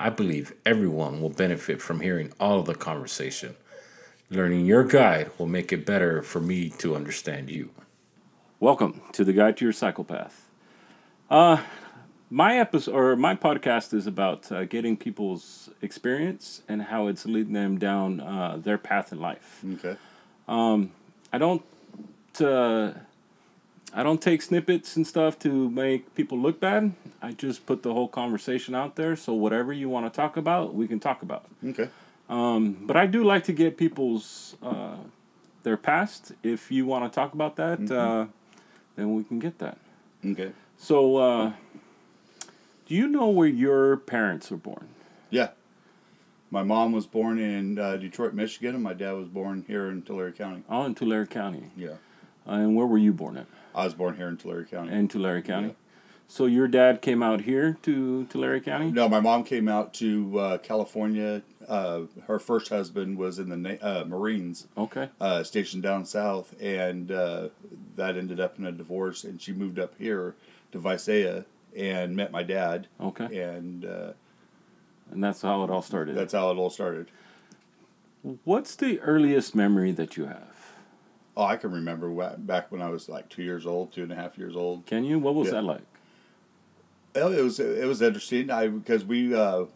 [0.00, 3.56] I believe everyone will benefit from hearing all of the conversation.
[4.30, 7.70] Learning your guide will make it better for me to understand you.
[8.60, 10.46] Welcome to the Guide to Your Psychopath.
[11.28, 11.62] Uh,
[12.30, 17.54] my episode or my podcast is about uh, getting people's experience and how it's leading
[17.54, 19.64] them down uh, their path in life.
[19.78, 19.96] Okay.
[21.32, 21.64] I don't
[22.40, 22.92] uh,
[23.94, 26.92] I don't take snippets and stuff to make people look bad.
[27.22, 29.16] I just put the whole conversation out there.
[29.16, 31.46] So whatever you want to talk about, we can talk about.
[31.64, 31.88] Okay.
[32.28, 34.96] Um, but I do like to get people's uh,
[35.62, 36.32] their past.
[36.42, 38.26] If you want to talk about that, uh,
[38.96, 39.78] then we can get that.
[40.24, 40.52] Okay.
[40.76, 41.52] So, uh,
[42.86, 44.88] do you know where your parents were born?
[45.30, 45.50] Yeah.
[46.50, 50.02] My mom was born in uh, Detroit, Michigan, and my dad was born here in
[50.02, 50.62] Tulare County.
[50.68, 51.70] Oh, in Tulare County.
[51.76, 51.96] Yeah.
[52.46, 53.46] Uh, and where were you born at?
[53.78, 54.92] I was born here in Tulare County.
[54.92, 55.68] In Tulare County.
[55.68, 55.74] Yeah.
[56.26, 58.90] So your dad came out here to Tulare County.
[58.90, 61.42] no, my mom came out to uh, California.
[61.66, 65.08] Uh, her first husband was in the Na- uh, Marines, Okay.
[65.20, 67.48] uh, stationed down south, and uh,
[67.96, 69.22] that ended up in a divorce.
[69.24, 70.34] And she moved up here
[70.72, 71.44] to Visalia
[71.76, 73.40] and met my dad, Okay.
[73.40, 74.12] and uh,
[75.12, 76.16] And that's how it all started.
[76.16, 77.06] that's how it all started.
[78.44, 80.57] What's the earliest memory that you have?
[81.38, 84.10] Oh, I can remember wa- back when I was like two years old, two and
[84.10, 84.84] a half years old.
[84.86, 85.20] Can you?
[85.20, 85.54] What was Yeah.
[85.54, 85.82] that like?
[87.14, 88.50] Well, it was it was interesting.
[88.50, 89.66] I because we uh,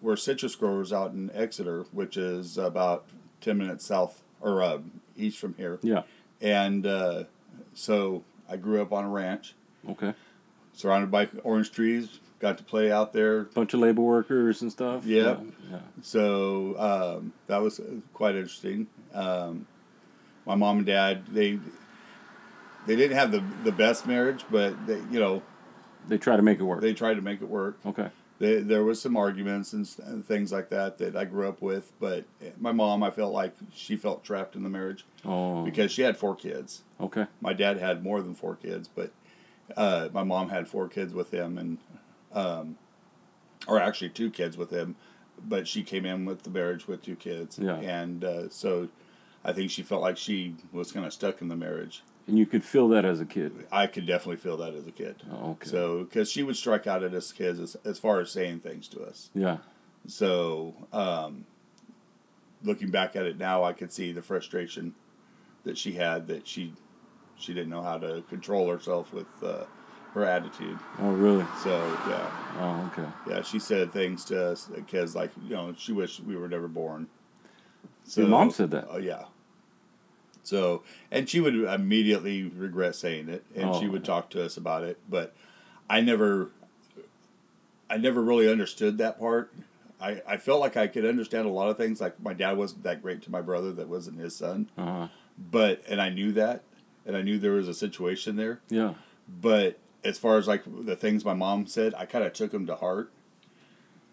[0.00, 3.04] were citrus growers out in Exeter, which is about
[3.40, 4.78] ten minutes south or uh,
[5.16, 6.02] east from here, Yeah.
[6.40, 7.24] and uh,
[7.74, 9.54] so I grew up on a ranch,
[9.88, 10.14] Okay.
[10.72, 12.20] surrounded by orange trees.
[12.40, 15.04] Got to play out there, Bunch of labor workers and stuff.
[15.06, 15.40] Yep.
[15.40, 15.70] Yeah.
[15.72, 15.78] yeah.
[16.02, 16.76] so
[17.20, 17.80] um, that was
[18.14, 18.88] quite interesting.
[19.14, 19.66] Um,
[20.46, 21.58] my mom and dad they
[22.86, 25.42] they didn't have the the best marriage, but they you know
[26.08, 26.80] They try to make it work.
[26.80, 27.78] they tried to make it work.
[27.86, 28.10] okay.
[28.38, 31.92] There, there was some arguments and, and things like that that I grew up with,
[32.00, 32.24] but
[32.58, 35.62] my mom, I felt like she felt trapped in the marriage Oh.
[35.64, 36.82] because she had four kids.
[37.00, 37.26] Okay.
[37.40, 39.12] My dad had more than four kids, but
[39.76, 41.78] uh, my mom had four kids with him, and
[42.32, 42.78] um,
[43.68, 44.96] or actually two kids with him,
[45.46, 47.76] but she came in with the marriage with two kids, Yeah.
[47.76, 48.88] and uh, so
[49.44, 52.02] I think she felt like she was kind of stuck in the marriage.
[52.28, 53.66] And you could feel that as a kid.
[53.72, 55.16] I could definitely feel that as a kid.
[55.32, 55.68] Oh, okay.
[55.68, 58.86] So, because she would strike out at us kids as, as far as saying things
[58.88, 59.30] to us.
[59.34, 59.58] Yeah.
[60.06, 61.44] So, um,
[62.62, 64.94] looking back at it now, I could see the frustration
[65.64, 66.72] that she had that she
[67.36, 69.64] she didn't know how to control herself with uh,
[70.14, 70.78] her attitude.
[71.00, 71.44] Oh, really?
[71.64, 71.70] So
[72.08, 73.08] yeah, Oh, okay.
[73.28, 76.68] yeah, she said things to us kids like you know she wished we were never
[76.68, 77.08] born.
[78.04, 78.88] So Your mom said that?
[78.90, 79.24] Oh yeah.
[80.42, 83.90] So and she would immediately regret saying it, and she Oh.
[83.90, 85.34] would talk to us about it, but
[85.88, 86.50] I never.
[87.90, 89.52] I never really understood that part.
[90.00, 92.00] I, I felt like I could understand a lot of things.
[92.00, 95.08] Like my dad wasn't that great to my brother that wasn't his son, Uh-huh.
[95.38, 96.62] but and I knew that,
[97.06, 98.60] and I knew there was a situation there.
[98.70, 98.94] Yeah.
[99.28, 102.66] But as far as like the things my mom said, I kind of took them
[102.66, 103.12] to heart.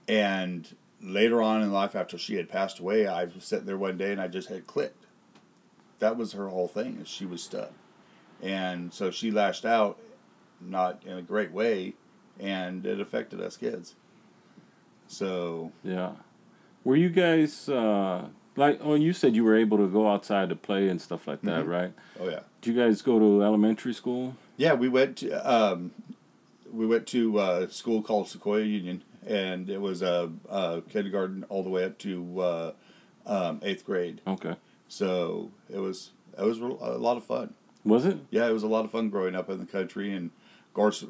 [0.08, 3.98] And later on in life, after she had passed away, I was sitting there one
[3.98, 5.06] day and I just had clicked.
[6.00, 7.72] That was her whole thing, is she was stuck,
[8.42, 9.98] and so she lashed out,
[10.62, 11.94] not in a great way,
[12.40, 13.96] and it affected us kids.
[15.08, 16.12] So Yeah.
[16.84, 20.56] Were you guys uh like oh you said you were able to go outside to
[20.56, 21.70] play and stuff like that, Mm-hmm.
[21.70, 21.94] right?
[22.20, 24.36] oh yeah, Did you guys go to elementary school?
[24.58, 24.74] yeah.
[24.74, 25.92] We went to um,
[26.72, 31.64] we went to a school called Sequoia Union, and it was a, a kindergarten all
[31.64, 32.72] the way up to uh,
[33.26, 34.22] um, eighth grade.
[34.28, 34.56] Okay.
[34.88, 37.54] So it was it was a lot of fun.
[37.84, 38.18] Was it?
[38.30, 40.32] Yeah, it was a lot of fun growing up in the country, and
[40.68, 41.04] of course,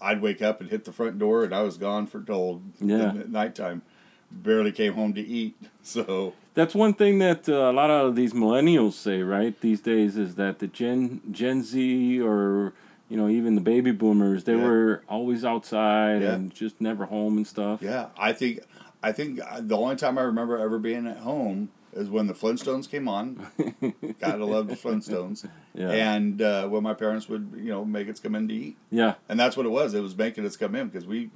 [0.00, 3.12] I'd wake up and hit the front door, and I was gone for till Yeah.
[3.26, 3.82] nighttime.
[4.30, 5.56] Barely came home to eat.
[5.82, 9.58] So That's one thing that uh, a lot of these millennials say, right?
[9.60, 12.74] These days is that the Gen Gen Z or
[13.10, 14.64] you know even the baby boomers, they Yeah.
[14.66, 16.32] were always outside Yeah.
[16.34, 17.82] and just never home and stuff.
[17.82, 18.60] yeah, I think
[19.02, 22.88] I think the only time I remember ever being at home is when the Flintstones
[22.88, 23.46] came on.
[24.20, 25.48] Gotta love the Flintstones.
[25.74, 25.90] Yeah.
[25.90, 29.14] And uh, when my parents would you know make us come in to eat, Yeah.
[29.28, 29.92] and that's what it was.
[29.94, 31.30] It was making us come in because we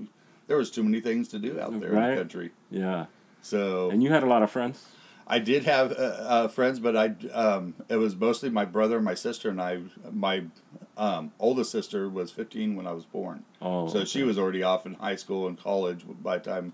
[0.47, 2.51] there was too many things to do out there in the country.
[2.71, 3.07] Yeah.
[3.43, 4.87] So And you had a lot of friends.
[5.27, 9.15] I did have uh, uh, friends, but I um, it was mostly my brother, my
[9.15, 9.81] sister, and I.
[10.13, 10.45] My
[10.97, 14.87] um, oldest sister was 15 when I was born, Oh, so she was already off
[14.87, 16.73] in high school and college by the time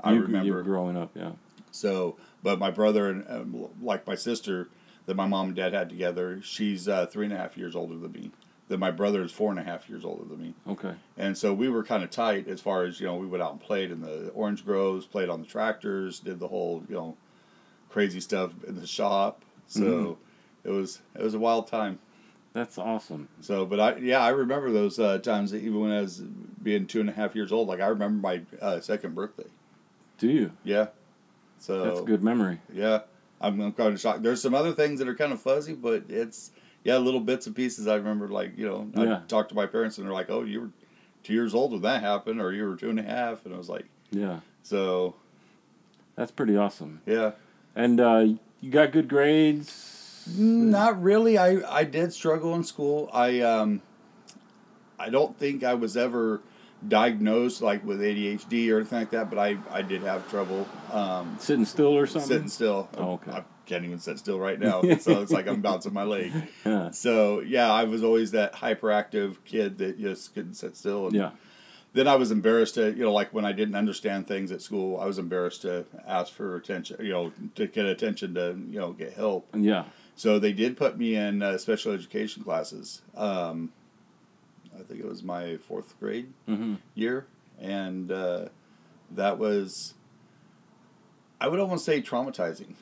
[0.00, 0.58] I you, remember.
[0.58, 1.30] you growing up, yeah.
[1.70, 4.68] So, but my brother and um, like my sister
[5.06, 7.96] that my mom and dad had together, she's uh, three and a half years older
[7.96, 8.30] than me.
[8.68, 10.94] Then my brother is four and a half years older than me, Okay.
[11.16, 13.16] and so we were kind of tight as far as you know.
[13.16, 16.48] We went out and played in the orange groves, played on the tractors, did the
[16.48, 17.16] whole you know
[17.94, 19.42] crazy stuff in the shop.
[19.68, 20.68] So Mm-hmm.
[20.68, 21.98] it was it was a wild time.
[22.52, 23.28] That's awesome.
[23.40, 26.18] So, but I yeah I remember those uh, times that even when I was
[26.62, 27.68] being two and a half years old.
[27.68, 29.48] Like I remember my uh, second birthday.
[30.18, 30.52] Do you?
[30.64, 30.88] Yeah.
[31.58, 32.58] So That's a good memory.
[32.72, 33.00] Yeah,
[33.40, 34.22] I'm, I'm kind of shocked.
[34.22, 36.50] There's some other things that are kind of fuzzy, but it's
[36.84, 37.86] yeah, little bits and pieces.
[37.86, 39.16] I remember, like you know, Yeah.
[39.18, 40.70] I talked to my parents and they're like, "Oh, you were
[41.22, 43.58] two years old when that happened, or you were two and a half," and I
[43.58, 44.40] was like, Yeah.
[44.62, 45.14] "So
[46.16, 47.00] That's pretty awesome.
[47.06, 47.32] yeah."
[47.76, 48.26] And uh,
[48.60, 50.26] you got good grades.
[50.36, 51.36] Not really.
[51.36, 53.10] I I did struggle in school.
[53.12, 53.82] I um,
[54.98, 56.40] I don't think I was ever
[56.86, 61.36] diagnosed like with ADHD or anything like that, but I I did have trouble um,
[61.40, 62.28] Sitting still or something?
[62.28, 62.88] sitting still.
[62.96, 63.32] Oh, okay.
[63.32, 66.32] I can't even sit still right now, so it's like I'm bouncing my leg.
[66.64, 66.90] Yeah.
[66.90, 71.06] So yeah, I was always that hyperactive kid that just couldn't sit still.
[71.06, 71.30] And Yeah.
[71.94, 74.98] Then I was embarrassed to, you know, like when I didn't understand things at school,
[75.00, 78.92] I was embarrassed to ask for attention, you know, to get attention to, you know,
[78.92, 79.48] get help.
[79.56, 79.84] Yeah.
[80.16, 83.02] So they did put me in uh, special education classes.
[83.16, 83.72] Um,
[84.78, 86.74] I think it was my fourth grade Mm-hmm.
[86.96, 87.26] year,
[87.60, 88.46] and uh,
[89.12, 89.94] that was,
[91.40, 92.74] I would almost say traumatizing,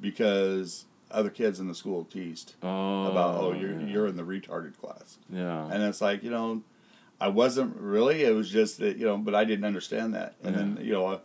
[0.00, 3.06] because other kids in the school teased Oh.
[3.10, 3.86] about, oh, you're yeah.
[3.86, 5.18] you're in the retarded class.
[5.28, 5.66] Yeah.
[5.72, 6.62] And it's like, you know,
[7.20, 8.22] I wasn't really.
[8.24, 10.34] It was just that, you know, but I didn't understand that.
[10.42, 11.20] And then, you know,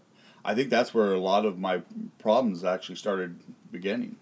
[0.45, 1.81] I think that's where a lot of my
[2.19, 3.39] problems actually started
[3.71, 4.15] beginning.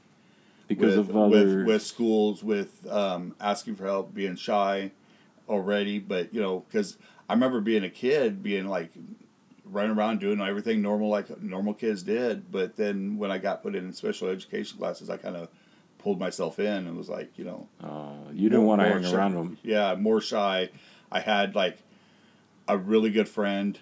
[0.68, 1.30] because with, of other.
[1.30, 4.92] with, with schools, with um, asking for help, being shy
[5.48, 6.00] already.
[6.00, 6.98] But, you know, because
[7.30, 8.92] I remember being a kid, being like,
[9.69, 12.52] running around doing everything normal like normal kids did.
[12.52, 15.50] But then when I got put in special education classes, I kind of
[15.98, 19.12] pulled myself in and was like, you know, uh, you didn't want to hang shy.
[19.12, 19.58] around them.
[19.64, 20.69] Yeah, more shy.
[21.12, 21.80] I had like
[22.68, 23.80] a really good friend.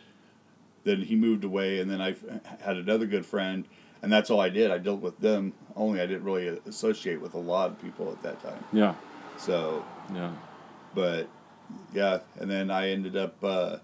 [0.83, 2.15] Then he moved away, and then I
[2.63, 3.65] had another good friend,
[4.03, 4.69] and that's all I did.
[4.69, 5.99] I dealt with them only.
[5.99, 8.63] I didn't really associate with a lot of people at that time.
[8.71, 8.93] Yeah.
[9.37, 9.83] So,
[10.13, 10.31] Yeah.
[10.93, 11.27] but
[11.93, 13.43] yeah, and then I ended up.
[13.43, 13.77] Uh,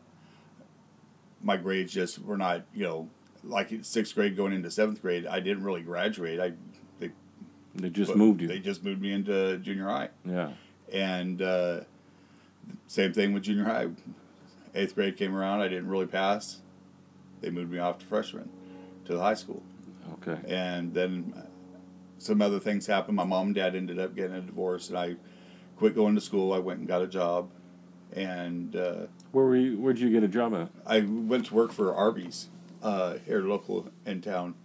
[1.43, 3.09] my grades just were not, you know,
[3.43, 5.25] like sixth grade going into seventh grade.
[5.25, 6.39] I didn't really graduate.
[6.39, 6.53] I
[6.99, 7.09] they
[7.73, 8.47] They just moved you.
[8.47, 10.09] They just moved me into junior high.
[10.23, 10.51] yeah.
[10.93, 11.79] And uh,
[12.87, 13.89] same thing with junior high.
[14.73, 16.61] Eighth grade came around, I didn't really pass.
[17.41, 18.49] They moved me off to freshman
[19.05, 19.63] to the high school.
[20.13, 20.39] Okay.
[20.47, 21.33] And then
[22.17, 23.17] some other things happened.
[23.17, 25.15] My mom and dad ended up getting a divorce, and I
[25.77, 26.53] quit going to school.
[26.53, 27.49] I went and got a job.
[28.13, 29.77] And uh, Where were you?
[29.79, 30.69] Where'd you get a job at?
[30.85, 32.49] I went to work for Arby's
[32.83, 34.55] uh, here local in town,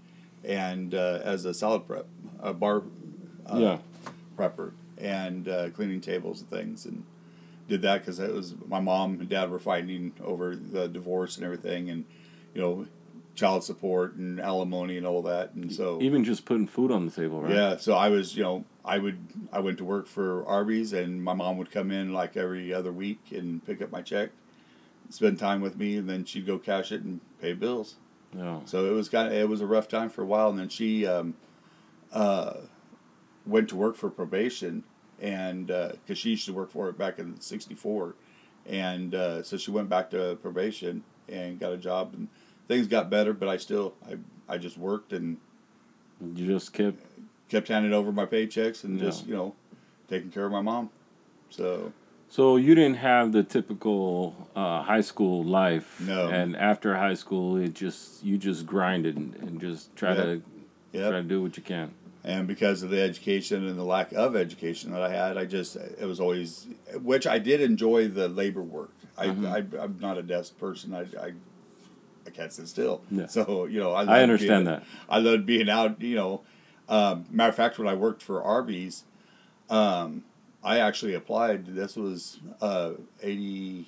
[0.45, 2.07] and uh, as a salad prep,
[2.41, 2.83] a bar
[3.47, 3.79] uh, yeah.
[4.37, 7.05] prepper, and uh, cleaning tables and things, and
[7.69, 11.45] did that because it was my mom and dad were fighting over the divorce and
[11.45, 12.05] everything, and
[12.55, 12.87] you know,
[13.35, 17.13] child support and alimony and all that, and so Even just putting food on the
[17.13, 17.53] table, right?
[17.55, 19.19] yeah, so I was, you know, I would,
[19.53, 22.93] I went to work for Arby's, and my mom would come in like every other
[22.93, 24.31] week and pick up my check,
[25.11, 27.97] spend time with me, and then she'd go cash it and pay bills.
[28.35, 28.61] Yeah.
[28.65, 30.69] So it was kind of, it was a rough time for a while, and then
[30.69, 31.35] she, um,
[32.13, 32.55] uh,
[33.45, 34.83] went to work for probation,
[35.21, 38.15] and because she used to work for it back in '64,
[38.67, 42.29] and uh, so she went back to probation and got a job, and
[42.69, 44.17] things got better, but I still, I,
[44.55, 45.39] I just worked and
[46.35, 46.99] You just kept.
[47.49, 49.07] kept handing over my paychecks and Yeah.
[49.07, 49.55] just you know
[50.09, 50.91] taking care of my mom.
[51.51, 51.93] So
[52.29, 56.01] So you didn't have the typical uh, high school life.
[56.01, 56.29] No.
[56.29, 60.23] And after high school, it just you just grinded and, and just try Yeah.
[60.25, 60.43] to
[60.93, 61.93] yeah, try to do what you can.
[62.27, 65.77] And because of the education and the lack of education that I had, I just
[65.77, 66.67] it was always
[67.01, 68.91] which I did enjoy the labor work.
[69.17, 69.47] I, Mm-hmm.
[69.47, 70.93] I I'm not a desk person.
[70.93, 71.33] I I,
[72.27, 73.01] I can't sit still.
[73.11, 73.27] Yeah.
[73.29, 74.83] So you know I, I understand being- that.
[75.09, 76.03] I loved being out.
[76.03, 76.43] You know,
[76.89, 79.05] um, matter of fact, when I worked for Arby's,
[79.71, 80.25] um,
[80.65, 81.67] I actually applied.
[81.77, 83.87] This was uh, 80,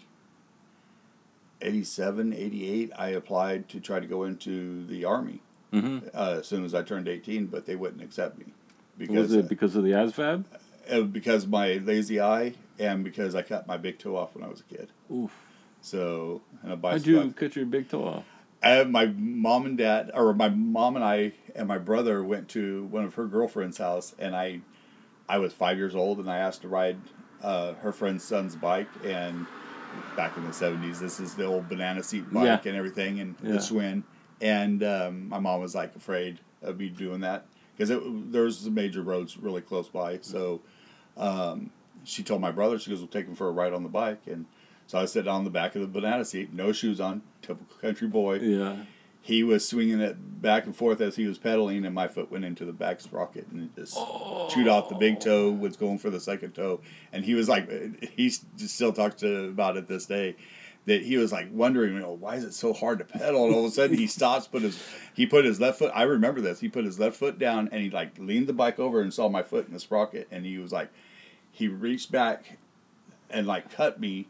[1.60, 2.92] 87, 88.
[2.96, 6.82] I applied to try to go into the army hmm uh, as soon as I
[6.82, 10.44] turned eighteen, but they wouldn't accept me Was because it because of the ASVAB?
[10.90, 14.44] uh, because of my lazy eye and because I cut my big toe off when
[14.44, 14.88] I was a kid.
[15.12, 15.32] Oof.
[15.80, 18.24] So and a How'd you cut your big toe off?
[18.62, 22.84] I, my mom and dad, or my mom and I and my brother went to
[22.86, 24.60] one of her girlfriend's house, and I,
[25.28, 26.96] I was five years old, and I asked to ride
[27.40, 29.46] uh, her friend's son's bike, and
[30.16, 32.70] back in the seventies, this is the old banana seat bike Yeah.
[32.70, 33.52] and everything, and Yeah.
[33.52, 34.02] the Schwinn,
[34.40, 37.92] and um, my mom was like afraid of me doing that because
[38.30, 40.60] there's the major roads really close by, so
[41.16, 41.70] um,
[42.04, 44.22] she told my brother, she goes, "We'll take him for a ride on the bike,"
[44.26, 44.46] and
[44.86, 47.76] so I was sitting on the back of the banana seat, no shoes on, typical
[47.76, 48.38] country boy.
[48.40, 48.76] Yeah.
[49.20, 52.46] He was swinging it back and forth as he was pedaling, and my foot went
[52.46, 53.94] into the back sprocket and it just
[54.50, 55.50] chewed off the big toe.
[55.50, 56.80] Was going for the second toe,
[57.12, 57.68] and he was like,
[58.16, 60.36] he still talks to about it this day.
[60.88, 63.46] That he was like wondering, you know, why is it so hard to pedal?
[63.46, 64.82] And all of a sudden, he stops, put his
[65.14, 65.92] he put his left foot.
[65.94, 66.60] I remember this.
[66.60, 69.28] He put his left foot down, and he like leaned the bike over and saw
[69.28, 70.90] my foot in the sprocket, and he was like,
[71.52, 72.58] he reached back
[73.30, 74.26] and like cut me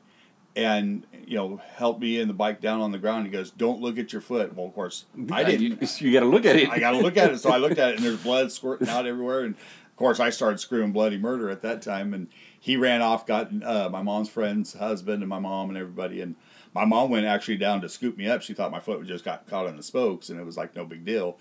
[0.56, 3.80] and you know helped me in the bike down on the ground he goes don't
[3.80, 6.56] look at your foot well of course i didn't You, you got to look at
[6.56, 6.68] it.
[6.68, 9.06] i gotta look at it so i looked at it and there's blood squirting out
[9.06, 9.54] everywhere and
[9.98, 12.28] course i started screwing bloody murder at that time and
[12.58, 16.36] he ran off got uh, my mom's friend's husband and my mom and everybody and
[16.74, 19.46] my mom went actually down to scoop me up she thought my foot just got
[19.46, 21.36] caught in the spokes and it was like no big deal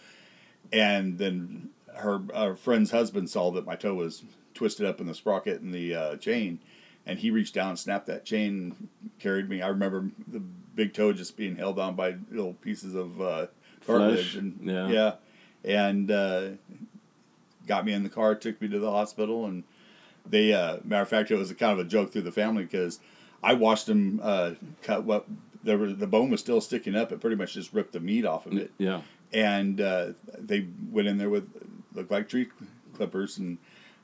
[0.72, 4.24] and then her uh, friend's husband saw that my toe was
[4.54, 6.60] twisted up in the sprocket and the uh, chain,
[7.06, 9.62] and he reached down and snapped that chain and carried me.
[9.62, 13.48] I remember the big toe just being held on by little pieces of uh,
[13.86, 14.88] cartilage, Flesh, and yeah.
[14.88, 15.14] yeah,
[15.64, 16.50] and uh,
[17.68, 19.64] got me in the car, took me to the hospital, and
[20.30, 22.64] they, uh, matter of fact, it was a kind of a joke through the family
[22.64, 23.00] because
[23.44, 25.26] I watched them uh, cut what.
[25.64, 27.12] There was, the bone was still sticking up.
[27.12, 29.02] It pretty much just ripped the meat off of it Yeah.
[29.34, 31.50] and uh, they went in there with
[31.94, 32.48] looked like tree
[32.94, 33.58] clippers and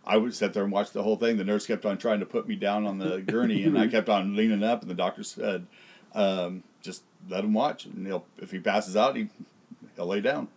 [0.05, 1.37] I would sit there and watch the whole thing.
[1.37, 4.09] The nurse kept on trying to put me down on the gurney, and I kept
[4.09, 4.81] on leaning up.
[4.81, 5.65] And the doctor said,
[6.13, 9.29] um, "Just let him watch, and he'll, if he passes out, he
[9.95, 10.49] he'll lay down."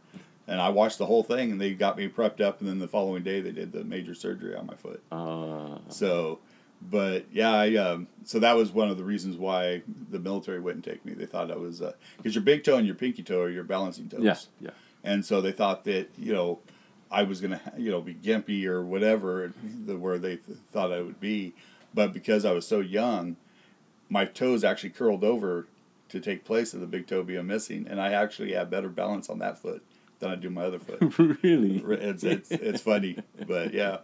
[0.48, 2.60] And I watched the whole thing, and they got me prepped up.
[2.60, 5.02] And then the following day, they did the major surgery on my foot.
[5.10, 6.38] Uh, So,
[6.80, 10.84] but yeah, I um, so that was one of the reasons why the military wouldn't
[10.84, 11.14] take me.
[11.14, 11.82] They thought I was
[12.16, 14.20] because your big toe and your pinky toe are your balancing toes.
[14.22, 14.36] yeah.
[14.60, 14.70] Yeah.
[15.02, 16.60] And so they thought that you know
[17.10, 19.52] I was gonna you know be gimpy or whatever
[19.84, 21.54] the where they th- thought I would be,
[21.94, 23.36] but because I was so young,
[24.08, 25.66] my toes actually curled over
[26.10, 29.28] to take place of the big toe being missing, and I actually have better balance
[29.30, 29.82] on that foot
[30.18, 31.18] than I do my other foot.
[31.42, 31.82] really.
[31.86, 33.98] it's it's it's funny, but yeah.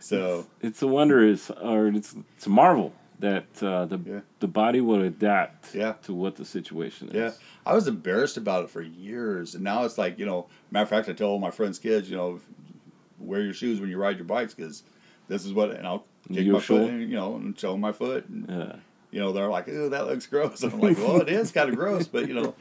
[0.00, 1.26] So It's a wonder.
[1.26, 4.20] It's or it's it's a marvel that uh, the Yeah.
[4.40, 5.94] the body will adapt Yeah.
[6.02, 7.14] to what the situation is.
[7.14, 7.30] Yeah,
[7.66, 10.46] I was embarrassed about it for years, and now it's like you know.
[10.70, 12.40] Matter of fact, I tell all my friends' kids, you know,
[13.18, 14.82] wear your shoes when you ride your bikes because
[15.28, 17.90] this is what, and I'll kick You're my foot, and, you know, and show my
[17.92, 18.76] foot, and Yeah.
[19.10, 21.68] you know they're like, "Ooh, that looks gross," and I'm like, "Well, it is kind
[21.70, 22.54] of gross, but you know,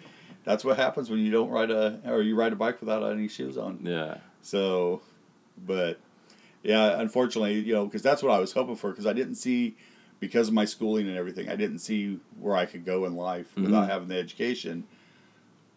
[0.47, 3.27] that's what happens when you don't ride a or you ride a bike without any
[3.27, 4.17] shoes on." Yeah.
[4.41, 5.01] So,
[5.65, 5.99] but
[6.63, 8.89] yeah, unfortunately, you know, because that's what I was hoping for.
[8.91, 9.75] Because I didn't see,
[10.21, 13.55] because of my schooling and everything, I didn't see where I could go in life
[13.57, 13.89] without Mhm.
[13.89, 14.85] having the education.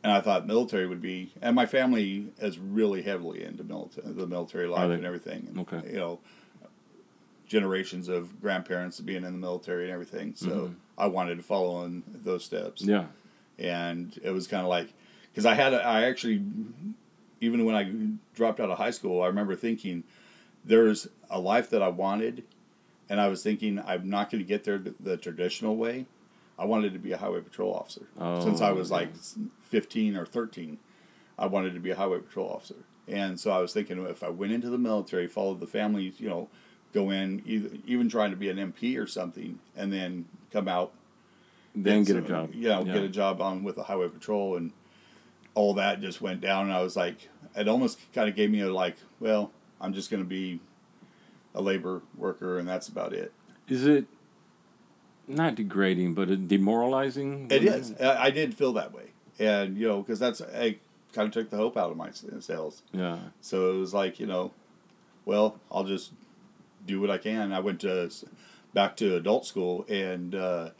[0.03, 4.27] And I thought military would be, and my family is really heavily into military, the
[4.27, 5.47] military life and everything.
[5.49, 5.83] And, Okay.
[5.93, 6.19] You know,
[7.47, 10.35] generations of grandparents being in the military and everything.
[10.37, 13.07] So I wanted to follow in those steps Yeah.
[13.61, 14.93] And it was kind of like
[15.31, 16.43] because I had a, I actually
[17.41, 17.91] even when I
[18.35, 20.05] dropped out of high school, I remember thinking
[20.65, 22.45] there's a life that I wanted,
[23.09, 26.07] and I was thinking I'm not going to get there the, the traditional way.
[26.59, 28.07] I wanted to be a highway patrol officer
[28.43, 29.09] since I Oh, was like
[29.63, 30.77] 15 or 13.
[31.39, 32.75] I wanted to be a highway patrol officer,
[33.09, 36.29] and so I was thinking if I went into the military, followed the family, you
[36.29, 36.49] know,
[36.93, 40.93] go in either, even trying to be an MP or something, and then come out
[41.83, 42.55] Then get a job.
[42.55, 44.73] You know, get a job on with the highway patrol and
[45.55, 48.61] all that just went down and I was like it almost kind of gave me
[48.61, 50.61] a like, well, I'm just going to be
[51.55, 53.33] a labor worker and that's about it.
[53.69, 54.07] Is it
[55.27, 57.49] not degrading, but demoralizing?
[57.51, 57.95] It is.
[58.01, 59.11] I, I did feel that way.
[59.39, 60.79] And you know, cuz that's I
[61.13, 62.83] kind of took the hope out of my sails.
[62.93, 63.19] Yeah.
[63.41, 64.53] So it was like, you know,
[65.25, 66.13] well, I'll just
[66.87, 67.53] do what I can.
[67.53, 68.11] I went to
[68.73, 70.71] back to adult school and uh,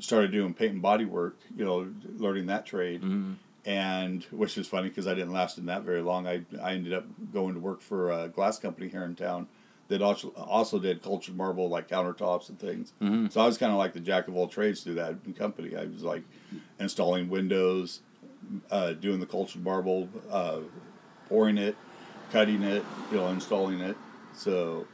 [0.00, 1.38] started doing paint and body work.
[1.56, 3.36] You know, learning that trade, Mhm.
[3.64, 6.26] and which is funny because I didn't last in that very long.
[6.26, 9.46] I I ended up going to work for a glass company here in town
[9.88, 12.92] that also also did cultured marble like countertops and things.
[13.00, 13.30] Mhm.
[13.30, 15.76] So I was kind of like the jack of all trades through that company.
[15.76, 16.22] I was like
[16.78, 18.00] installing windows,
[18.70, 20.60] uh, doing the cultured marble, uh,
[21.28, 21.76] pouring it,
[22.32, 23.96] cutting it, you know, installing it.
[24.32, 24.86] So,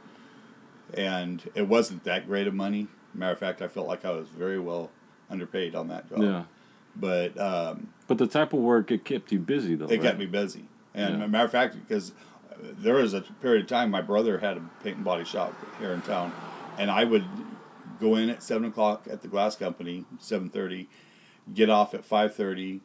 [0.93, 2.87] and it wasn't that great of money.
[3.13, 4.91] Matter of fact, I felt like I was very well
[5.29, 6.21] underpaid on that job.
[6.21, 6.43] Yeah.
[6.95, 9.85] But um, But the type of work it kept you busy though.
[9.85, 10.01] it right?
[10.01, 10.65] kept me busy.
[10.93, 11.25] And Yeah.
[11.25, 12.13] a matter of fact, because
[12.59, 15.91] there was a period of time my brother had a paint and body shop here
[15.91, 16.31] in town,
[16.77, 17.25] and I would
[17.99, 20.89] go in at seven o'clock at the glass company, seven thirty,
[21.53, 22.81] get off at five thirty,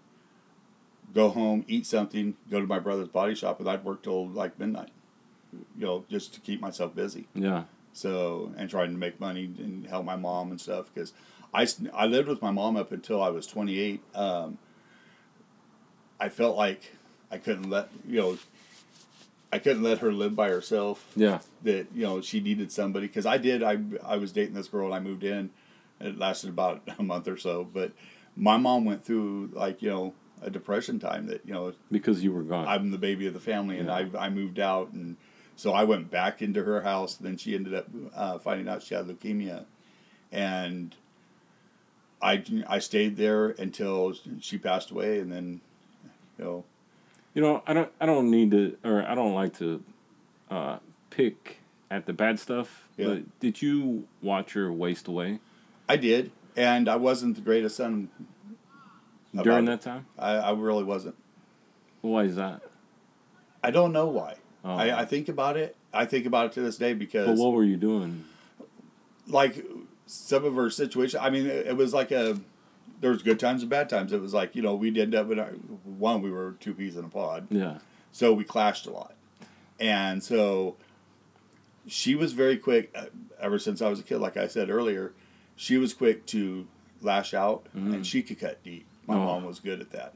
[1.14, 4.58] go home, eat something, go to my brother's body shop, and I'd work till like
[4.58, 4.90] midnight.
[5.78, 7.28] You know, just to keep myself busy.
[7.34, 7.64] Yeah.
[7.94, 11.12] So and trying to make money and help my mom and stuff because
[11.54, 14.00] I, I lived with my mom up until I was 28.
[14.14, 14.58] Um,
[16.18, 16.92] I felt like
[17.30, 18.38] I couldn't let you know
[19.52, 21.06] I couldn't let her live by herself.
[21.14, 21.40] Yeah.
[21.62, 23.62] That you know she needed somebody because I did.
[23.62, 25.50] I I was dating this girl and I moved in.
[26.00, 27.92] It lasted about a month or so, but
[28.34, 32.32] my mom went through like you know a depression time that you know Because you
[32.32, 32.66] were gone.
[32.66, 35.16] I'm the baby of the family, and I I moved out, and
[35.54, 37.14] so I went back into her house.
[37.16, 39.66] Then she ended up uh, finding out she had leukemia,
[40.32, 40.94] and
[42.22, 45.60] I I stayed there until she passed away, and then
[46.38, 46.64] you know
[47.34, 49.82] You know, I don't I don't need to or I don't like to
[50.50, 50.78] uh,
[51.10, 51.58] pick
[51.90, 52.88] at the bad stuff.
[52.96, 53.06] Yeah.
[53.06, 55.40] But did you watch her waste away
[55.88, 58.08] I did, and I wasn't the greatest son.
[59.34, 60.06] during that time?
[60.18, 61.16] I, I really wasn't.
[62.02, 62.62] Why is that?
[63.62, 64.36] I don't know why.
[64.64, 64.74] Oh.
[64.74, 65.76] I, I think about it.
[65.92, 68.24] I think about it to this day because but what were you doing?
[69.26, 69.64] like
[70.06, 71.20] some of her situation.
[71.22, 72.38] I mean, it, it was like a.
[73.00, 74.12] There was good times and bad times.
[74.12, 75.46] It was like you know we'd end up in a,
[75.84, 76.22] one.
[76.22, 77.78] We were two peas in a pod, Yeah.
[78.12, 79.14] so we clashed a lot,
[79.80, 80.76] and so
[81.86, 82.90] she was very quick.
[82.94, 83.06] uh,
[83.40, 85.12] Ever since I was a kid, like I said earlier,
[85.56, 86.66] she was quick to
[87.00, 88.86] lash out, and she could cut deep.
[89.08, 89.24] My Oh.
[89.24, 90.14] mom was good at that,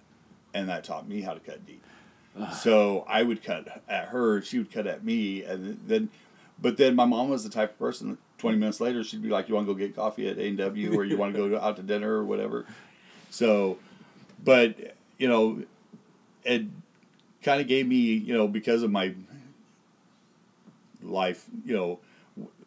[0.55, 1.83] and that taught me how to cut deep.
[2.61, 6.11] So I would cut at her, she would cut at me, and then,
[6.63, 8.19] but then my mom was the type of person.
[8.47, 10.49] That Twenty minutes later, she'd be like, "You want to go get coffee at A
[10.49, 12.67] and W, or you want to go out to dinner, or whatever."
[13.31, 13.79] So,
[14.43, 15.63] but you know,
[16.45, 16.67] it
[17.43, 19.15] kind of gave me, you know, because of my
[21.03, 21.99] life, you know,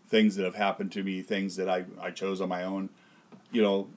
[0.08, 2.90] things that have happened to me, things that I I chose on my own.
[3.52, 3.88] You know,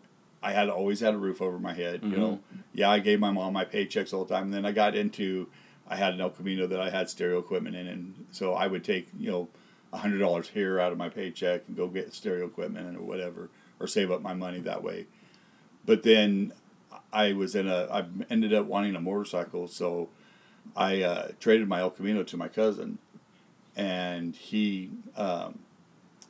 [0.43, 2.03] I had always had a roof over my head.
[2.03, 2.61] You know, mm-hmm.
[2.75, 4.45] yeah, I gave my mom my paychecks all the time.
[4.45, 5.47] And then I got into,
[5.89, 8.83] I had an El Camino that I had stereo equipment in, and so I would
[8.85, 9.49] take you know,
[9.93, 13.49] hundred dollars here out of my paycheck and go get stereo equipment and or whatever,
[13.81, 15.07] or save up my money that way.
[15.85, 16.53] But then
[17.13, 20.09] I was in a, I ended up wanting a motorcycle, so
[20.77, 22.99] I uh, traded my El Camino to my cousin,
[23.77, 25.59] and he um,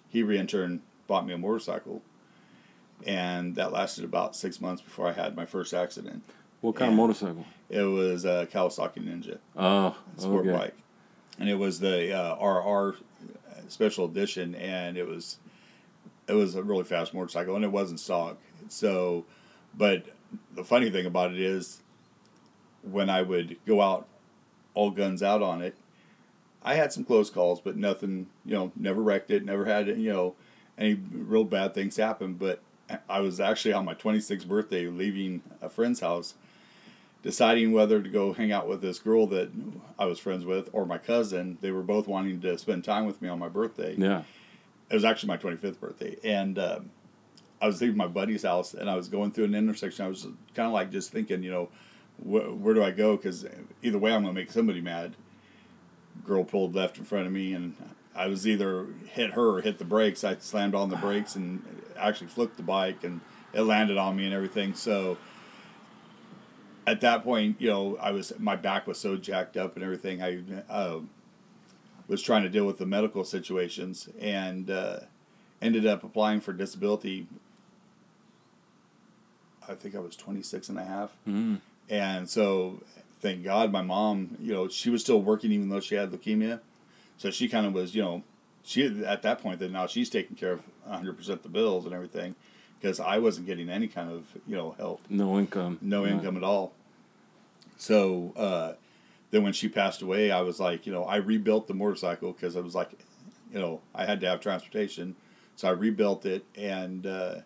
[0.09, 2.03] he re-interned bought me a motorcycle,
[3.07, 6.22] and that lasted about six months before I had my first accident.
[6.61, 7.44] What kind of motorcycle?
[7.68, 10.57] It was a Kawasaki Ninja Oh, sport okay.
[10.57, 10.77] bike,
[11.38, 12.96] and it was the uh, RR
[13.72, 15.38] special edition, and it was
[16.28, 18.38] it was a really fast motorcycle, and it wasn't stock.
[18.68, 19.24] So,
[19.76, 20.06] but
[20.54, 21.82] the funny thing about it is,
[22.82, 24.06] when I would go out,
[24.74, 25.76] all guns out on it,
[26.62, 30.12] I had some close calls, but nothing, you know, never wrecked it, never had you
[30.12, 30.35] know
[30.78, 32.35] any real bad things happen.
[32.35, 32.61] But
[33.08, 36.35] I was actually on my 26th birthday leaving a friend's house
[37.22, 39.50] deciding whether to go hang out with this girl that
[39.98, 41.58] I was friends with or my cousin.
[41.61, 43.94] They were both wanting to spend time with me on my birthday.
[43.96, 44.22] Yeah.
[44.90, 46.16] It was actually my 25th birthday.
[46.24, 46.90] And um,
[47.61, 50.04] I was leaving my buddy's house and I was going through an intersection.
[50.04, 51.68] I was kind of like just thinking, you know,
[52.18, 53.16] wh- where do I go?
[53.16, 53.46] Because
[53.82, 55.14] either way, I'm going to make somebody mad.
[56.26, 57.74] Girl pulled left in front of me and
[58.14, 60.24] I was either hit her or hit the brakes.
[60.24, 61.62] I slammed on the brakes and
[61.96, 63.20] actually flipped the bike and
[63.54, 64.74] it landed on me and everything.
[64.74, 65.16] So
[66.87, 70.23] at that point, you know, I was my back was so jacked up and everything.
[70.23, 71.01] I uh,
[72.09, 75.01] was trying to deal with the medical situations and uh,
[75.61, 77.27] ended up applying for disability.
[79.68, 81.12] I think I was 26 and a half.
[81.27, 81.61] Mm.
[81.88, 82.83] And so,
[83.21, 86.61] thank God, my mom, you know, she was still working even though she had leukemia.
[87.16, 88.23] So she kind of was, you know,
[88.64, 92.35] she at that point that now she's taking care of 100% the bills and everything
[92.83, 95.79] because I wasn't getting any kind of, you know, help No income.
[95.81, 96.12] no Yeah.
[96.12, 96.73] income at all.
[97.79, 98.73] So uh,
[99.31, 102.57] then when she passed away, I was like, you know, I rebuilt the motorcycle because
[102.57, 102.90] I was like,
[103.53, 105.14] you know, I had to have transportation.
[105.57, 107.37] So I rebuilt it and uh,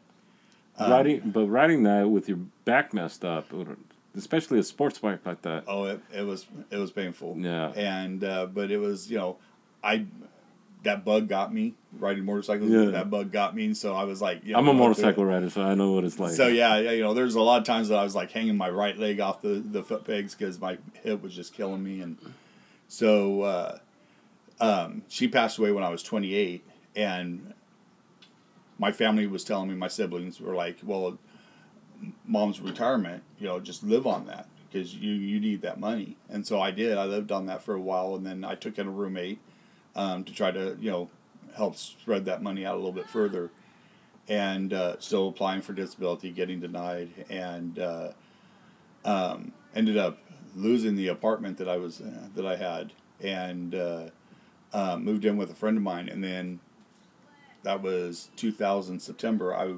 [0.78, 3.46] um, riding, but riding that with your back messed up,
[4.16, 5.64] especially a sports bike like that.
[5.66, 7.36] oh, it, it was it was painful.
[7.38, 7.72] Yeah.
[7.76, 9.36] And uh, but it was you know,
[9.82, 10.06] I
[10.86, 12.70] that bug got me riding motorcycles.
[12.70, 12.86] Yeah.
[12.86, 13.74] That bug got me.
[13.74, 16.18] So I was like, you know, I'm a motorcycle rider, so I know what it's
[16.18, 16.32] like.
[16.32, 18.56] So yeah, yeah, you know, there's a lot of times that I was like hanging
[18.56, 22.00] my right leg off the the foot pegs because my hip was just killing me,
[22.00, 22.16] and
[22.88, 23.78] so uh,
[24.60, 27.52] um, she passed away when I was 28, and
[28.78, 31.18] my family was telling me, my siblings were like, well,
[32.24, 36.16] mom's retirement, you know, just live on that because you you need that money.
[36.28, 36.96] And so I did.
[36.96, 39.40] I lived on that for a while, and then I took in a roommate
[39.96, 41.10] um, to try to you know
[41.56, 43.50] help spread that money out a little bit further.
[44.28, 48.08] And uh, still applying for disability, getting denied, and uh,
[49.04, 50.18] um, ended up
[50.56, 54.04] losing the apartment that I was uh, that I had, and uh,
[54.72, 56.58] uh, moved in with a friend of mine, and then
[57.62, 59.54] that was 2000 September.
[59.54, 59.74] I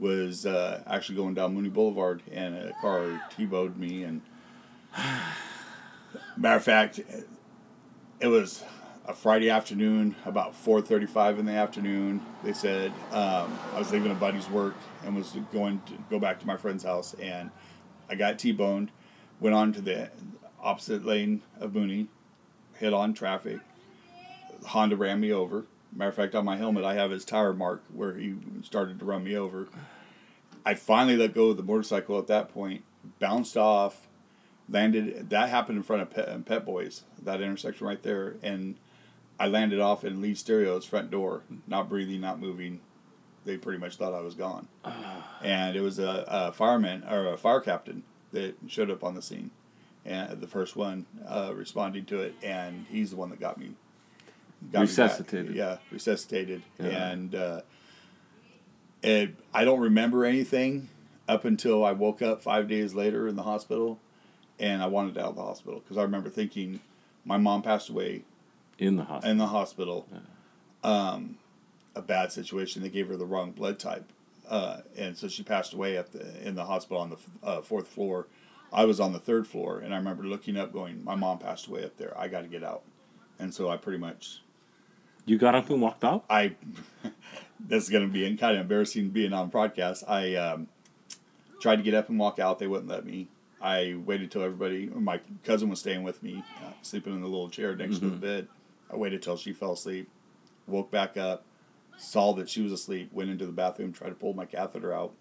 [0.00, 4.22] was uh, actually going down Mooney Boulevard, and a car t-bowed me, and
[6.36, 7.00] matter of fact,
[8.18, 8.64] it was
[9.06, 12.22] a Friday afternoon, about 4:35 in the afternoon.
[12.42, 16.40] They said um, I was leaving a buddy's work and was going to go back
[16.40, 17.50] to my friend's house, and
[18.08, 18.90] I got T-boned.
[19.40, 20.10] Went on to the
[20.60, 22.08] opposite lane of Mooney,
[22.76, 23.58] hit on traffic.
[24.66, 25.66] Honda ran me over.
[25.92, 29.04] Matter of fact, on my helmet, I have his tire mark where he started to
[29.04, 29.68] run me over.
[30.64, 32.84] I finally let go of the motorcycle at that point,
[33.18, 34.08] bounced off,
[34.68, 35.28] landed.
[35.28, 38.76] That happened in front of Pet, Pep Boys, that intersection right there, and
[39.38, 42.80] I landed off in Lee Stereo's front door, not breathing, not moving.
[43.44, 44.68] They pretty much thought I was gone,
[45.42, 49.20] and it was a, a fireman or a fire captain that showed up on the
[49.20, 49.50] scene,
[50.04, 53.72] and the first one uh, responding to it, and he's the one that got me.
[54.72, 54.86] Got me.
[54.86, 55.54] Resuscitated.
[55.54, 57.10] yeah, resuscitated, Yeah.
[57.10, 57.60] and uh,
[59.02, 60.88] it, I don't remember anything
[61.28, 63.98] up until I woke up five days later in the hospital,
[64.58, 66.80] and I wanted out of the hospital because I remember thinking,
[67.26, 68.22] my mom passed away
[68.78, 69.30] in the hospital.
[69.30, 70.08] in the hospital.
[70.82, 71.38] Um,
[71.94, 72.82] a bad situation.
[72.82, 74.12] They gave her the wrong blood type,
[74.48, 77.88] uh, and so she passed away at the in the hospital on the uh, fourth
[77.88, 78.26] floor.
[78.72, 81.68] I was on the third floor, and I remember looking up, going, "My mom passed
[81.68, 82.16] away up there.
[82.18, 82.82] I got to get out."
[83.38, 84.40] And so I pretty much
[85.26, 86.24] you got up and walked out.
[86.28, 86.54] I
[87.60, 90.04] this is going to be kind of embarrassing being on broadcast.
[90.06, 90.68] I um,
[91.60, 92.58] tried to get up and walk out.
[92.58, 93.28] They wouldn't let me.
[93.60, 94.86] I waited till everybody.
[94.88, 98.16] My cousin was staying with me, uh, sleeping in the little chair next to the
[98.16, 98.48] bed.
[98.90, 100.08] I waited till she fell asleep,
[100.66, 101.44] woke back up,
[101.96, 105.12] saw that she was asleep, went into the bathroom, tried to pull my catheter out.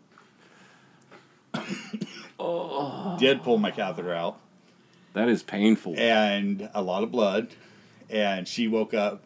[2.39, 3.15] oh.
[3.19, 4.39] Did pull my catheter out
[5.13, 5.95] That is painful.
[5.97, 7.49] and a lot of blood.
[8.09, 9.23] And she woke up,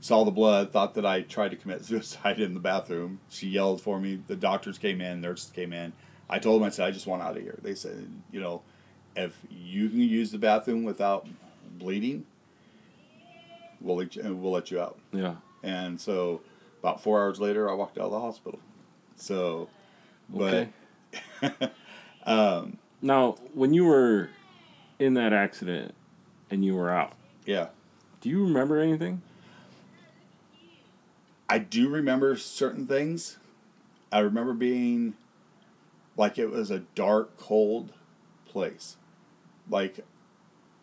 [0.00, 3.20] saw the blood, thought that I tried to commit suicide in the bathroom.
[3.28, 4.20] She yelled for me.
[4.26, 5.92] The doctors came in, nurses came in.
[6.30, 7.58] I told them, I said, I just want out of here.
[7.62, 8.62] They said, you know,
[9.16, 11.26] if you can use the bathroom without
[11.78, 12.24] bleeding,
[13.82, 14.98] we'll let you, we'll let you out.
[15.12, 15.36] yeah.
[15.62, 16.40] And so
[16.80, 18.58] about four hours later, I walked out of the hospital.
[19.16, 19.68] So,
[20.28, 20.68] but
[21.42, 21.70] Okay.
[22.24, 24.30] Um, now, when you were
[25.00, 25.92] in that accident
[26.50, 27.14] and you were out,
[27.44, 27.68] yeah.
[28.20, 29.22] do you remember anything?
[31.48, 33.38] I do remember certain things.
[34.12, 35.14] I remember being
[36.16, 37.92] like it was a dark, cold
[38.46, 38.96] place.
[39.68, 40.04] Like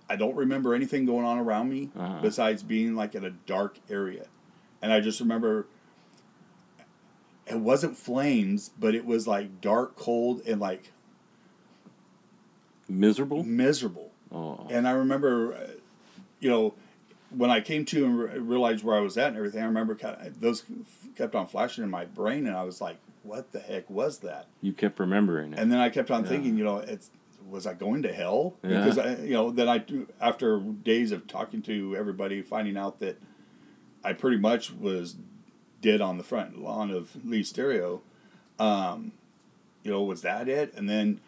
[0.10, 2.20] I don't remember anything going on around me Uh-huh.
[2.22, 4.26] besides being like in a dark area.
[4.82, 5.68] And I just remember
[7.46, 10.92] it wasn't flames, but it was like dark, cold, and like
[12.88, 13.44] Miserable?
[13.44, 14.12] miserable.
[14.32, 14.66] Oh.
[14.70, 15.68] And I remember, uh,
[16.40, 16.74] you know,
[17.36, 19.94] when I came to and re- realized where I was at and everything, I remember
[19.96, 20.64] kind of, those
[21.16, 24.48] kept on flashing in my brain, and I was like, "What the heck was that?"
[24.62, 25.60] You kept remembering it.
[25.60, 26.30] And then I kept on Yeah.
[26.30, 27.12] thinking, you know, it's
[27.50, 28.56] was I going to hell?
[28.64, 28.84] Yeah.
[28.84, 29.84] Because I, you know, then I
[30.22, 33.20] after days of talking to everybody, finding out that
[34.04, 35.16] I pretty much was
[35.82, 38.02] dead on the front lawn of Lee Stereo.
[38.60, 39.14] Um,
[39.84, 40.74] you know, was that it?
[40.76, 41.22] And then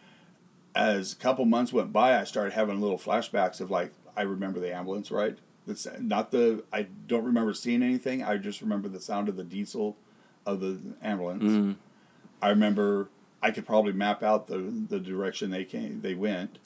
[0.76, 4.60] as a couple months went by, I started having little flashbacks of like I remember
[4.60, 5.38] the ambulance ride.
[5.68, 8.24] That's not the I don't remember seeing anything.
[8.24, 9.96] I just remember the sound of the diesel
[10.46, 11.44] of the ambulance.
[11.44, 11.76] Mhm.
[12.42, 13.10] I remember
[13.41, 16.60] I could probably map out the the direction they came they went.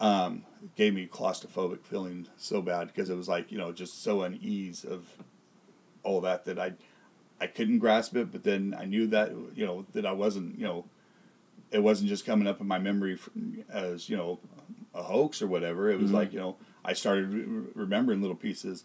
[0.00, 4.02] Um, it gave me claustrophobic feeling so bad because it was like you know just
[4.02, 5.06] so unease of
[6.04, 6.72] all that that I
[7.40, 10.64] I couldn't grasp it, but then I knew that you know that I wasn't you
[10.64, 10.84] know
[11.70, 13.18] it wasn't just coming up in my memory
[13.68, 14.38] as you know
[14.94, 15.90] a hoax or whatever.
[15.90, 16.14] It was Mhm.
[16.14, 18.84] like you know I started re- remembering little pieces.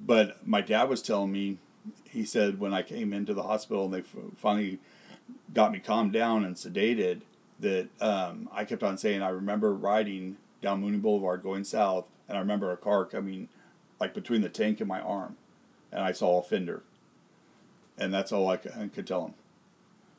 [0.00, 1.58] But my dad was telling me,
[2.08, 4.78] he said when I came into the hospital and they f- finally
[5.52, 7.22] got me calmed down and sedated,
[7.60, 12.36] that um, I kept on saying I remember riding down Mooney Boulevard going south, and
[12.36, 13.48] I remember a car coming
[14.00, 15.36] like between the tank and my arm,
[15.90, 16.82] and I saw a fender,
[17.98, 19.34] and that's all I could tell him.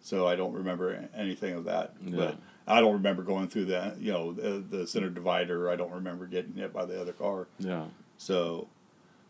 [0.02, 2.16] So I don't remember anything of that, Yeah.
[2.16, 5.70] but I don't remember going through the you know the, the center divider.
[5.70, 7.48] I don't remember getting hit by the other car.
[7.60, 7.86] Yeah.
[8.18, 8.68] So,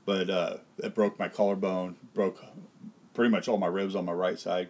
[0.05, 2.43] but uh, it broke my collarbone, broke
[3.13, 4.69] pretty much all my ribs on my right side,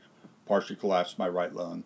[0.50, 1.86] partially collapsed my right lung,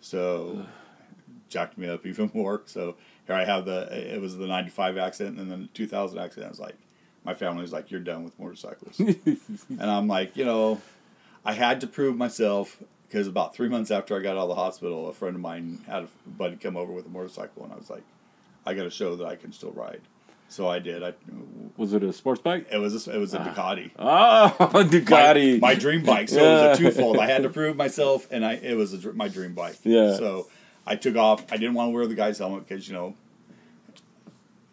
[0.00, 0.66] So
[1.48, 2.62] jacked me up even more.
[2.66, 6.46] So here I have the it was the '95 accident and then the 2000 accident.
[6.46, 6.76] I was like,
[7.22, 10.80] my family was like, "You're done with motorcycles," and I'm like, you know,
[11.44, 14.54] I had to prove myself because about three months after I got out of the
[14.56, 17.76] hospital, a friend of mine had a buddy come over with a motorcycle, and I
[17.76, 18.02] was like,
[18.64, 20.00] I got to show that I can still ride.
[20.48, 21.02] So I did.
[21.02, 21.12] I
[21.76, 22.66] Was it a sports bike?
[22.70, 23.44] it was a, it was a ah.
[23.44, 23.90] Ducati.
[23.98, 25.60] Oh, Ducati.
[25.60, 26.28] My, my dream bike.
[26.28, 27.18] So it was a twofold.
[27.18, 29.76] I had to prove myself, and I it was a, my dream bike.
[29.82, 30.16] Yeah.
[30.16, 30.48] So
[30.86, 31.44] I took off.
[31.52, 33.14] I didn't want to wear the guy's helmet because you know.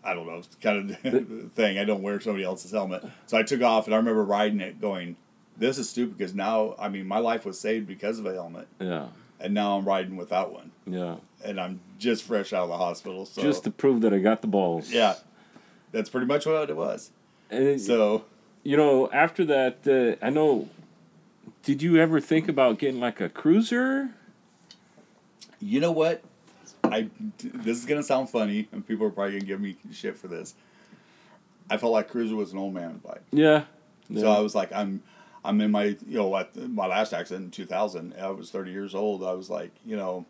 [0.06, 1.78] I don't know, it's kind of thing.
[1.80, 4.82] I don't wear somebody else's helmet, so I took off, and I remember riding it,
[4.82, 5.16] going,
[5.58, 8.68] "This is stupid." Because now, I mean, my life was saved because of a helmet,
[8.82, 9.08] yeah,
[9.40, 11.16] and now I'm riding without one, yeah.
[11.46, 13.26] and I'm just fresh out of the hospital.
[13.26, 14.92] So Just to prove that I got the balls.
[14.92, 15.16] yeah,
[15.94, 17.12] that's pretty much what it was.
[17.50, 18.26] And So
[18.64, 19.88] you know, after that,
[20.22, 20.68] uh, I know.
[21.64, 24.10] Did you ever think about getting like a cruiser?
[25.62, 26.22] You know what?
[26.84, 27.10] I
[27.42, 30.56] this is gonna sound funny, and people are probably gonna give me shit for this.
[31.70, 33.64] I felt like Cruiser was an old man bike, Yeah.
[34.14, 35.02] so I was like, I'm,
[35.46, 38.14] I'm in my, you know, at my last accident in two thousand.
[38.22, 39.24] I was thirty years old.
[39.24, 40.26] I was like, you know,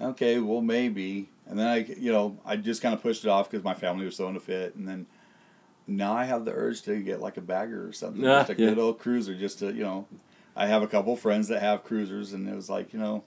[0.00, 3.50] okay, well maybe, and then I, you know, I just kind of pushed it off
[3.50, 5.06] because my family was throwing a fit, and then
[5.86, 8.62] now I have the urge to get like a bagger or something, Yeah, just a
[8.62, 8.68] yeah.
[8.70, 10.06] good old Cruiser, just to, you know,
[10.54, 13.24] I have a couple friends that have Cruisers, and it was like, you know.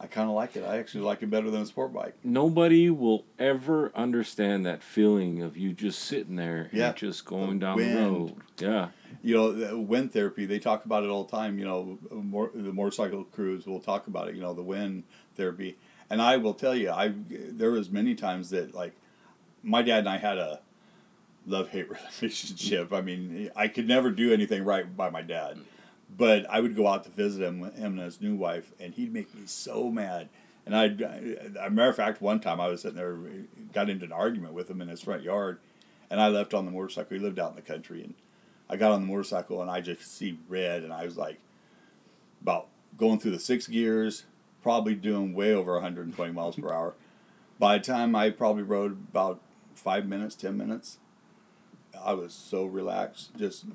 [0.00, 0.64] I kind of like it.
[0.64, 2.16] I actually like it better than a sport bike.
[2.24, 6.88] Nobody will ever understand that feeling of you just sitting there Yeah.
[6.88, 7.96] and just going The down the wind.
[8.12, 8.34] road.
[8.58, 8.88] Yeah.
[9.22, 10.46] You know, the wind therapy.
[10.46, 11.60] They talk about it all the time.
[11.60, 14.34] You know, more, the motorcycle crews will talk about it.
[14.34, 15.04] You know, the wind
[15.36, 15.78] therapy.
[16.10, 18.92] And I will tell you, I there was many times that like
[19.62, 20.60] my dad and I had a
[21.46, 21.88] love hate
[22.20, 22.92] relationship.
[22.92, 25.58] I mean, I could never do anything right by my dad,
[26.16, 29.12] but I would go out to visit him, him and his new wife, and he'd
[29.12, 30.28] make me so mad.
[30.66, 30.84] And I,
[31.60, 33.16] a matter of fact, one time I was sitting there,
[33.74, 35.58] got into an argument with him in his front yard,
[36.10, 37.16] and I left on the motorcycle.
[37.16, 38.14] He lived out in the country, and
[38.70, 41.38] I got on the motorcycle, and I just see red, and I was like,
[42.40, 44.24] about going through the six gears,
[44.64, 46.94] probably doing way over 120 miles per hour.
[47.60, 49.40] By the time I probably rode about
[49.76, 50.98] five minutes, ten minutes,
[52.02, 53.66] I was so relaxed, just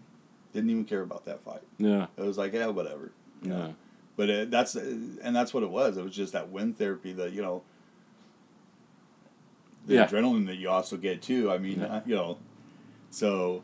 [0.51, 1.61] didn't even care about that fight.
[1.77, 2.07] Yeah.
[2.17, 3.11] It was like, yeah, whatever.
[3.43, 3.67] you know.
[3.67, 3.71] Yeah.
[4.17, 5.95] But it, that's and that's what it was.
[5.95, 7.61] It was just that wind therapy, the you know,
[9.85, 10.07] the Yeah.
[10.07, 11.49] adrenaline that you also get too.
[11.49, 11.85] I mean, Yeah.
[11.97, 12.37] uh, you know,
[13.11, 13.63] so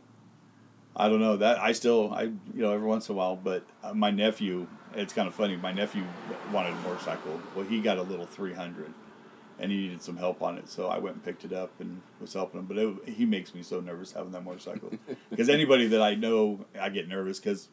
[0.95, 3.36] I don't know that I still I you know every once in a while.
[3.36, 5.55] But uh, my nephew, it's kind of funny.
[5.58, 6.03] My nephew
[6.51, 7.39] wanted a motorcycle.
[7.55, 8.93] Well, he got a little three hundred,
[9.60, 10.69] and he needed some help on it.
[10.69, 12.65] So I went and picked it up and was helping him.
[12.65, 14.91] But it, he makes me so nervous having that motorcycle
[15.29, 17.67] because anybody that I know, I get nervous because.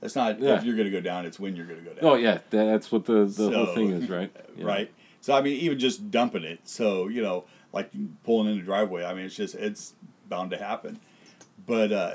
[0.00, 0.56] that's not Yeah.
[0.58, 2.04] if you're going to go down; it's when you're going to go down.
[2.04, 4.34] Oh yeah, that's what the, the whole thing is, right?
[4.56, 4.64] Yeah.
[4.66, 4.92] Right.
[5.20, 6.60] So I mean, even just dumping it.
[6.64, 7.90] So you know, like
[8.24, 9.04] pulling in the driveway.
[9.04, 9.94] I mean, it's just it's
[10.28, 11.00] bound to happen.
[11.66, 12.14] But uh,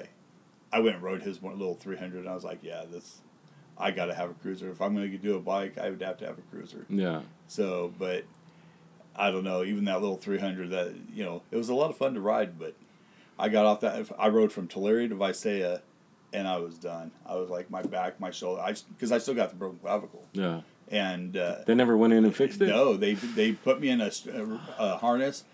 [0.72, 3.18] I went and rode his one little three hundred, and I was like, yeah, this.
[3.82, 4.70] I got to have a cruiser.
[4.70, 6.86] If I'm going to do a bike, I would have to have a cruiser.
[6.90, 7.22] Yeah.
[7.48, 8.26] So, but
[9.16, 9.64] I don't know.
[9.64, 12.20] Even that little three hundred, that you know, it was a lot of fun to
[12.20, 12.60] ride.
[12.60, 12.76] But
[13.38, 14.10] I got off that.
[14.20, 15.82] I rode from Tulare to Visalia,
[16.34, 17.12] and I was done.
[17.26, 18.62] I was like, my back, my shoulder.
[18.62, 20.62] I because I still got the broken clavicle, Yeah.
[20.90, 21.38] and.
[21.38, 22.68] Uh, They never went in and fixed it.
[22.68, 25.46] no, they they put me in a, a, a harness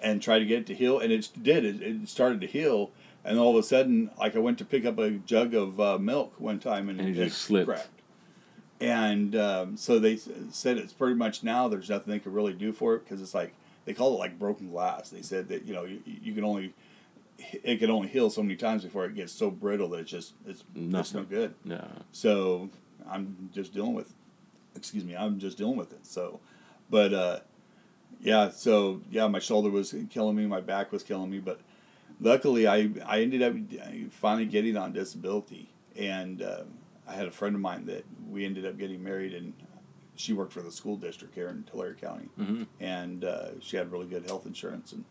[0.00, 1.64] and tried to get it to heal, and it did.
[1.64, 2.92] It, it started to heal,
[3.24, 5.98] and all of a sudden, like I went to pick up a jug of uh,
[5.98, 7.68] milk one time, and, And it it just slipped.
[7.68, 7.88] cracked.
[8.80, 11.68] And um, so they said it's pretty much now.
[11.68, 14.38] There's nothing they can really do for it because it's like they call it like
[14.38, 15.10] broken glass.
[15.10, 16.74] They said that you know you, you can only
[17.38, 20.34] it can only heal so many times before it gets so brittle that it's just
[20.46, 21.54] it's it's no good.
[21.64, 21.84] Yeah.
[22.12, 22.68] So
[23.08, 24.12] I'm just dealing with,
[24.74, 26.06] excuse me, I'm just dealing with it.
[26.06, 26.40] So,
[26.90, 27.40] but uh,
[28.20, 31.60] yeah, so yeah, my shoulder was killing me, my back was killing me, but
[32.20, 33.54] luckily I I ended up
[34.12, 36.62] finally getting on disability, and uh,
[37.08, 39.52] I had a friend of mine that we ended up getting married, and
[40.16, 42.62] she worked for the school district here in Tulare County, Mm-hmm.
[42.80, 45.04] and uh, she had really good health insurance, and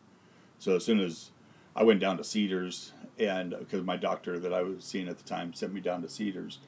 [0.60, 1.32] so as soon as
[1.76, 5.24] I went down to Cedars, and because my doctor that I was seeing at the
[5.24, 6.60] time sent me down to Cedars,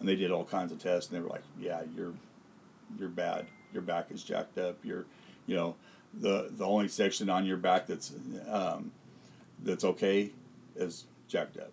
[0.00, 2.14] and they did all kinds of tests, and they were like, "Yeah, you're
[2.98, 3.46] you're bad.
[3.72, 4.76] Your back is jacked up.
[4.84, 5.04] You're,
[5.46, 5.76] you know,
[6.12, 8.12] the the only section on your back that's
[8.48, 8.92] um,
[9.62, 10.30] that's okay
[10.76, 11.70] is jacked up."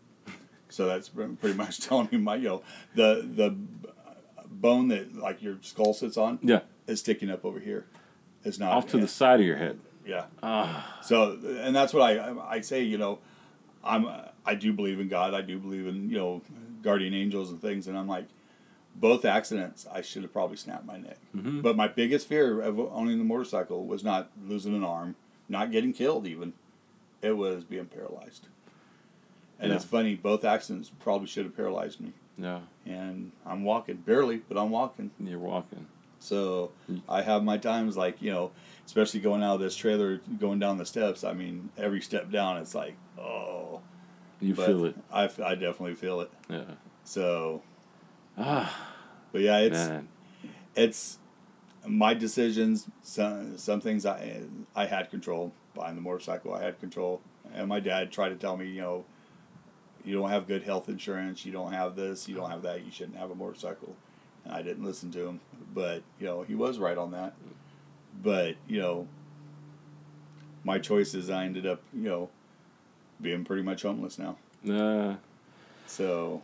[0.69, 2.61] So that's pretty much telling me my you know
[2.95, 3.55] the the
[4.47, 6.61] bone that like your skull sits on Yeah.
[6.87, 7.85] is sticking up over here.
[8.43, 9.79] It's not Off to the side of your head.
[10.05, 10.25] yeah.
[10.41, 10.99] Ah.
[11.03, 12.83] So, and that's what I I say.
[12.83, 13.19] You know,
[13.83, 14.07] I'm
[14.45, 15.33] I do believe in God.
[15.33, 16.41] I do believe in you know
[16.81, 17.87] guardian angels and things.
[17.87, 18.25] And I'm like,
[18.95, 21.17] both accidents, I should have probably snapped my neck.
[21.35, 21.61] Mhm.
[21.61, 25.15] But my biggest fear of owning the motorcycle was not losing an arm,
[25.47, 26.53] not getting killed even.
[27.21, 28.47] It was being paralyzed.
[29.59, 29.75] And Yeah.
[29.75, 32.13] it's funny, both accidents probably should have paralyzed me.
[32.37, 35.11] Yeah, And I'm walking, barely, but I'm walking.
[35.19, 35.85] you're walking.
[36.19, 37.01] So Mm.
[37.07, 38.51] I have my times like, you know,
[38.85, 41.23] especially going out of this trailer, going down the steps.
[41.23, 43.81] I mean, every step down, it's like, oh.
[44.39, 44.95] You But feel it.
[45.11, 46.31] I, I definitely feel it.
[46.49, 46.63] Yeah.
[47.03, 47.61] So,
[48.37, 48.87] Ah,
[49.31, 50.07] but yeah, it's man.
[50.75, 51.19] it's
[51.85, 52.87] my decisions.
[53.03, 54.43] Some some things I
[54.75, 56.53] I had control buying the motorcycle.
[56.53, 57.21] I had control,
[57.53, 59.05] and my dad tried to tell me, you know,
[60.03, 61.45] you don't have good health insurance.
[61.45, 62.27] You don't have this.
[62.27, 62.83] You don't have that.
[62.83, 63.95] You shouldn't have a motorcycle.
[64.45, 65.39] And I didn't listen to him,
[65.73, 67.33] but you know he was right on that.
[68.23, 69.07] But you know,
[70.63, 71.29] my choices.
[71.29, 72.29] I ended up, you know,
[73.21, 74.37] being pretty much homeless now.
[74.67, 75.15] Uh,
[75.85, 76.41] So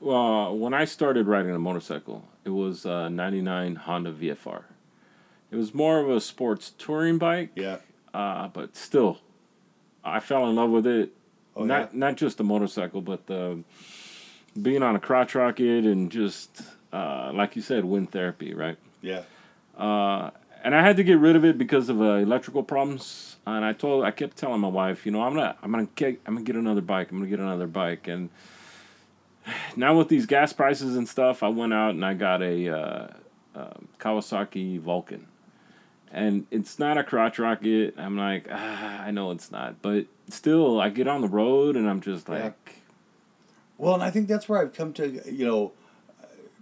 [0.00, 4.62] well, when I started riding a motorcycle, it was a 99 Honda VFR.
[5.50, 7.78] It was more of a sports touring bike, yeah,
[8.12, 9.18] uh, but still,
[10.04, 11.10] I fell in love with it.
[11.56, 13.62] Oh, not not just the motorcycle, but the
[14.60, 18.76] being on a crotch rocket and just uh, like you said, wind therapy, right?
[19.02, 19.22] yeah,
[19.76, 20.30] Uh,
[20.64, 23.36] and I had to get rid of it because of uh, electrical problems.
[23.46, 26.20] And I told, I kept telling my wife, you know, I'm not, I'm gonna get,
[26.26, 27.10] I'm gonna get another bike.
[27.10, 28.08] I'm gonna get another bike.
[28.08, 28.28] And
[29.76, 33.06] now with these gas prices and stuff, I went out and I got a uh,
[33.54, 35.26] uh, Kawasaki Vulcan.
[36.10, 37.94] And it's not a crotch rocket.
[37.98, 41.88] I'm like, ah, I know it's not, but still, I get on the road and
[41.88, 42.44] I'm just Yeah.
[42.44, 42.76] like,
[43.76, 45.72] Well, and I think that's where I've come to, you know,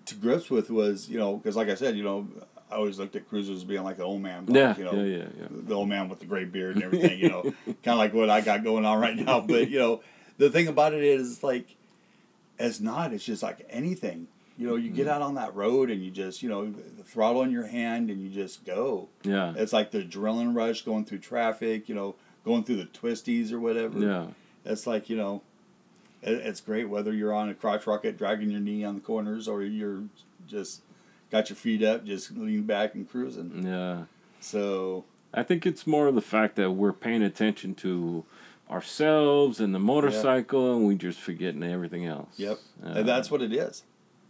[0.06, 2.28] to grips with was, you know, because like I said, you know,
[2.70, 4.92] I always looked at cruisers as being like the old man, bike, yeah, you know,
[4.94, 5.46] yeah, yeah, yeah.
[5.50, 8.28] the old man with the gray beard and everything, you know, kind of like what
[8.28, 9.40] I got going on right now.
[9.40, 10.00] But you know,
[10.38, 11.66] the thing about it is like,
[12.58, 13.12] it's not.
[13.12, 14.26] It's just like anything.
[14.58, 14.94] You know, you Mm.
[14.94, 18.08] get out on that road and you just, you know, the throttle in your hand
[18.10, 19.08] and you just go.
[19.22, 21.88] Yeah, It's like the adrenaline rush going through traffic.
[21.88, 22.14] You know,
[22.44, 23.98] going through the twisties or whatever.
[23.98, 24.26] yeah.
[24.64, 25.42] It's like you know,
[26.22, 29.46] it, it's great whether you're on a crotch rocket dragging your knee on the corners
[29.46, 30.04] or you're
[30.48, 30.80] just
[31.30, 33.64] got your feet up, just lean back and cruising.
[33.66, 34.04] Yeah.
[34.40, 38.24] So I think it's more of the fact that we're paying attention to
[38.70, 42.30] ourselves and the motorcycle, and we just forgetting everything else.
[42.36, 43.82] yep, Uh, and that's what it is.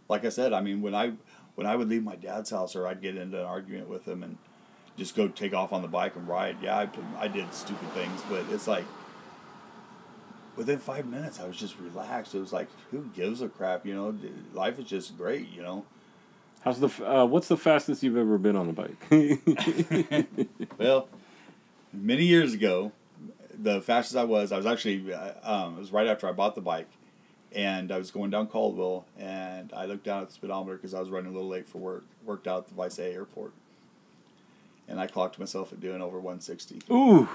[0.09, 1.13] Like I said, I mean when I
[1.55, 4.23] when I would leave my dad's house or I'd get into an argument with him
[4.23, 4.37] and
[4.97, 6.57] just go take off on the bike and ride.
[6.61, 6.89] Yeah, I,
[7.23, 8.85] I did stupid things, but it's like
[10.55, 12.33] within five minutes I was just relaxed.
[12.35, 14.15] It was like who gives a crap, you know?
[14.53, 15.85] Life is just great, you know.
[16.61, 18.97] How's the uh, what's the fastest you've ever been on a bike?
[20.77, 21.07] Well,
[21.93, 22.91] many years ago,
[23.57, 26.55] the fastest I was, I was actually, uh, um, it was right after I bought
[26.55, 26.87] the bike,
[27.55, 30.99] and I was going down Caldwell, and I looked down at the speedometer because I
[30.99, 32.05] was running a little late for work.
[32.25, 33.51] Worked out at the Visalia airport,
[34.87, 37.27] and I clocked myself at doing over 160 Ooh,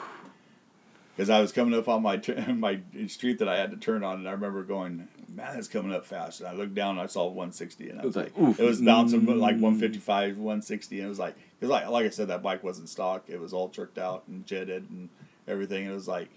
[1.17, 4.19] because I was coming up on my my street that I had to turn on,
[4.19, 7.07] and I remember going, "Man, it's coming up fast." And I looked down, and I
[7.07, 8.59] saw 160, and I was like, oof.
[8.59, 12.29] it was bouncing like 155, 160, and it was like, because like like I said,
[12.29, 15.09] that bike wasn't stock; it was all tricked out and jetted and
[15.49, 15.87] everything.
[15.87, 16.29] It was like,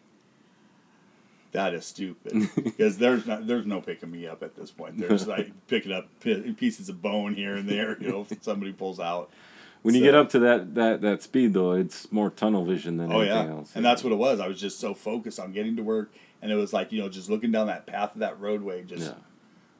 [1.56, 4.98] that is stupid because there's not, there's no picking me up at this point.
[4.98, 9.00] There's like picking up pieces of bone here and there, you know, if somebody pulls
[9.00, 9.30] out.
[9.82, 13.12] when you get up to that, that that speed though, it's more tunnel vision than
[13.12, 13.72] Oh anything yeah, else.
[13.76, 14.40] and that's what it was.
[14.40, 17.10] I was just so focused on getting to work, and it was like you know
[17.10, 19.14] just looking down that path of that roadway, just yeah,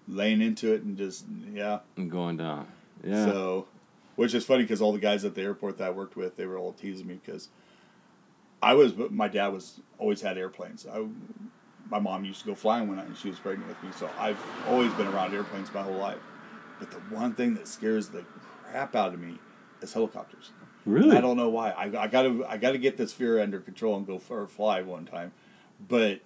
[0.08, 1.80] laying into it, and just yeah.
[1.98, 2.68] and going down.
[3.04, 3.68] Yeah, So,
[4.16, 6.46] which is funny because all the guys at the airport that I worked with, they
[6.46, 7.50] were all teasing me because
[8.62, 10.88] I was, my dad was always had airplanes.
[10.88, 11.06] I,
[11.90, 14.10] my mom used to go flying when I, and she was pregnant with me, so
[14.20, 16.20] I've always been around airplanes my whole life.
[16.80, 18.24] But the one thing that scares the
[18.64, 19.38] crap out of me
[19.82, 20.52] is helicopters.
[20.86, 21.16] really.
[21.16, 21.72] I don't know why.
[21.72, 24.82] I, I gotta I gotta get this fear under control and go for a fly
[24.82, 25.32] one time,
[25.88, 26.20] but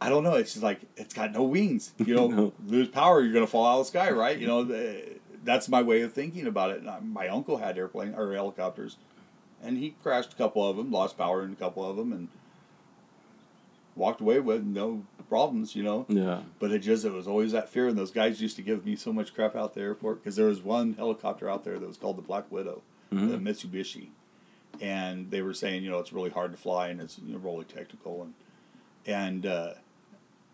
[0.00, 0.34] I don't know.
[0.34, 1.92] It's just like it's got no wings.
[1.98, 2.52] You know, No.
[2.66, 4.38] lose power, you're gonna fall out of the sky, right?
[4.38, 6.78] You know, the, that's my way of thinking about it.
[6.80, 8.96] And I- My uncle had airplane or helicopters,
[9.62, 12.28] and he crashed a couple of them, lost power in a couple of them, and
[13.98, 15.76] walked away with no problems.
[15.76, 18.56] You know, Yeah, but it just it was always that fear, and those guys used
[18.56, 21.64] to give me so much crap out the airport because there was one helicopter out
[21.64, 22.82] there that was called the Black Widow,
[23.12, 23.30] Mhm.
[23.30, 24.08] the Mitsubishi,
[24.80, 27.38] and they were saying you know it's really hard to fly and it's you know,
[27.38, 28.34] really technical and
[29.06, 29.74] and uh,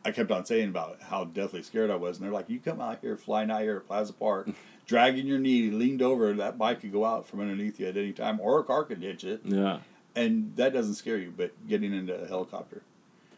[0.04, 2.78] I kept on saying about how deathly scared I was, and they're like, you come
[2.80, 4.50] out here flying out here at Plaza Park,
[4.86, 8.12] dragging your knee, leaned over, that bike could go out from underneath you at any
[8.12, 9.78] time, or a car could hit you, yeah.
[10.14, 12.82] and that doesn't scare you, but getting into a helicopter.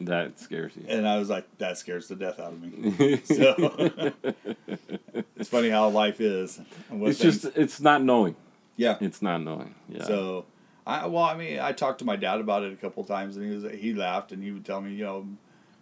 [0.01, 0.85] That scares you.
[0.89, 3.21] And I was like, that scares the death out of me.
[3.25, 4.13] so
[5.37, 6.61] it's funny how life is.
[6.91, 8.37] it's things- just it's not knowing.
[8.77, 8.97] yeah.
[9.01, 9.75] It's not knowing.
[9.89, 10.05] Yeah.
[10.05, 10.45] So,
[10.87, 13.37] I well, I mean, I talked to my dad about it a couple of times,
[13.37, 15.27] and he was he laughed and he would tell me, you know,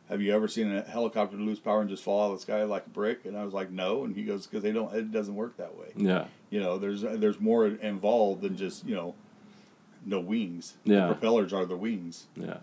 [0.08, 2.62] have you ever seen a helicopter lose power and just fall out of the sky
[2.64, 3.24] like a brick?
[3.24, 4.04] And I was like, no.
[4.04, 4.94] And he goes, because they don't.
[4.94, 5.88] It doesn't work that way.
[5.96, 6.26] yeah.
[6.50, 9.14] You know, there's there's more involved than just you know,
[10.06, 10.74] no wings.
[10.84, 11.08] Yeah.
[11.08, 12.26] The propellers are the wings.
[12.36, 12.58] Yeah.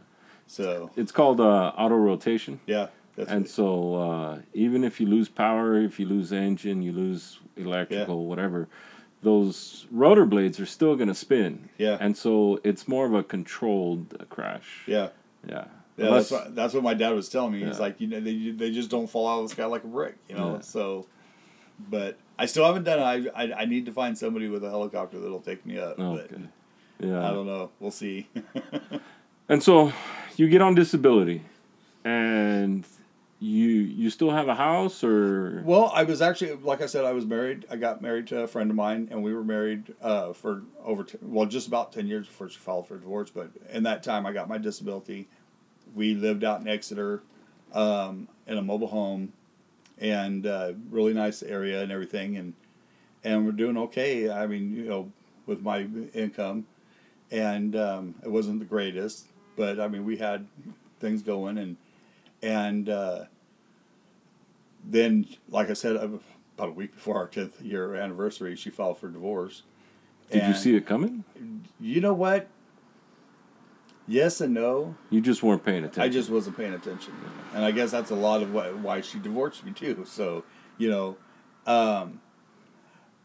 [0.52, 2.60] So It's called uh, auto rotation.
[2.68, 6.92] yeah, that's And so uh, even if you lose power, if you lose engine, you
[6.92, 8.68] lose electrical, whatever,
[9.22, 11.70] those rotor blades are still going to spin.
[11.78, 11.96] Yeah.
[12.02, 14.84] And so it's more of a controlled crash.
[14.88, 15.10] yeah.
[15.48, 15.66] Yeah.
[15.98, 17.64] Yeah, Unless- that's what, that's what my dad was telling me.
[17.64, 19.88] He's like, you know, they, they just don't fall out of the sky like a
[19.88, 20.56] brick, you know.
[20.56, 20.62] Yeah.
[20.62, 21.06] So,
[21.90, 23.32] but I still haven't done it.
[23.36, 25.98] I, I I need to find somebody with a helicopter that'll take me up.
[26.00, 26.28] okay.
[27.00, 27.28] But Yeah.
[27.28, 27.72] I don't know.
[27.80, 28.28] We'll see.
[29.50, 29.92] And so
[30.42, 31.44] you get on disability,
[32.04, 32.84] and
[33.40, 37.12] you you still have a house, or well, I was actually, like I said, I
[37.12, 37.68] was married.
[37.70, 41.04] I got married to a friend of mine, and we were married uh, for over
[41.04, 43.30] t- well, just about ten years before she filed for divorce.
[43.30, 45.28] But in that time, I got my disability.
[45.94, 47.22] We lived out in Exeter,
[47.72, 49.34] um, in a mobile home,
[50.00, 52.54] and uh, really nice area and everything, and
[53.24, 54.28] and we're doing okay.
[54.28, 55.12] I mean, you know,
[55.46, 55.82] with my
[56.16, 56.66] income,
[57.30, 60.48] and um, it wasn't the greatest, but I mean, we had
[61.00, 61.78] things going, and
[62.42, 63.26] and uh,
[64.84, 66.08] then, like I said, uh,
[66.58, 69.64] about a week before our tenth year anniversary, she filed for divorce.
[70.30, 71.24] did you see it coming?
[71.80, 72.48] You know what?
[74.08, 74.96] Yes and no.
[75.10, 76.02] You just weren't paying attention.
[76.02, 77.14] I just wasn't paying attention,
[77.54, 80.06] and I guess that's a lot of why, why she divorced me too.
[80.06, 80.44] So
[80.78, 81.18] you know,
[81.66, 82.20] um,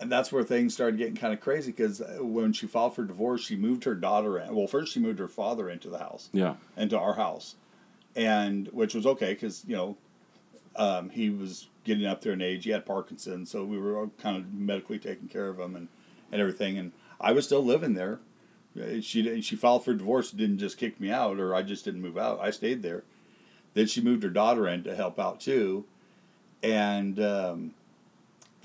[0.01, 3.43] and that's where things started getting kind of crazy because when she filed for divorce,
[3.43, 4.55] she moved her daughter in.
[4.55, 6.57] Well, first she moved her father into the house, yeah.
[6.77, 7.55] into our house,
[8.15, 9.97] and which was okay because you know,
[10.77, 12.65] um, he was getting up there in age.
[12.65, 15.89] He had Parkinson's, so we were kind of medically taking care of him and
[16.33, 16.77] and everything.
[16.77, 18.19] And I was still living there.
[18.79, 20.31] Uh, She didn't- she filed for divorce.
[20.33, 22.41] Didn't just kick me out, or I just didn't move out.
[22.41, 23.05] I stayed there.
[23.75, 25.85] Then she moved her daughter in to help out too,
[26.63, 27.75] and um,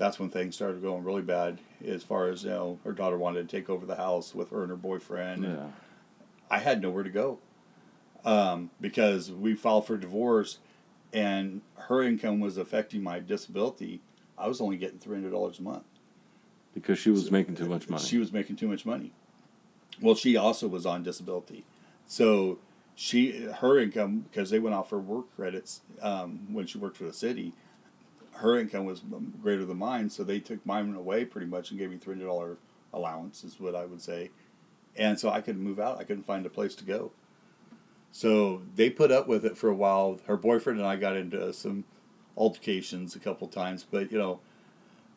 [0.02, 1.58] that's when things started going really bad.
[1.86, 4.62] As far as you know, her daughter wanted to take over the house with her
[4.62, 5.44] and her boyfriend.
[5.44, 5.66] Yeah.
[6.50, 7.38] I had nowhere to go
[8.24, 10.58] um, because we filed for divorce,
[11.12, 14.00] and her income was affecting my disability.
[14.36, 15.84] I was only getting three hundred dollars a month.
[16.74, 18.02] Because she was making too much money.
[18.02, 19.12] She was making too much money.
[20.00, 21.64] Well, she also was on disability,
[22.08, 22.58] so
[22.96, 27.04] she her income because they went off her work credits um, when she worked for
[27.04, 27.52] the city.
[28.34, 31.78] Her income was um, greater than mine, so they took mine away pretty much and
[31.78, 32.56] gave me three hundred dollar
[32.92, 34.30] allowance, is what I would say,
[34.96, 35.98] and so I couldn't move out.
[35.98, 37.12] I couldn't find a place to go.
[38.10, 40.18] So they put up with it for a while.
[40.26, 41.84] Her boyfriend and I got into some
[42.36, 44.40] altercations a couple times, but you know,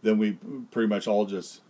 [0.02, 0.38] then we
[0.72, 1.62] pretty much all just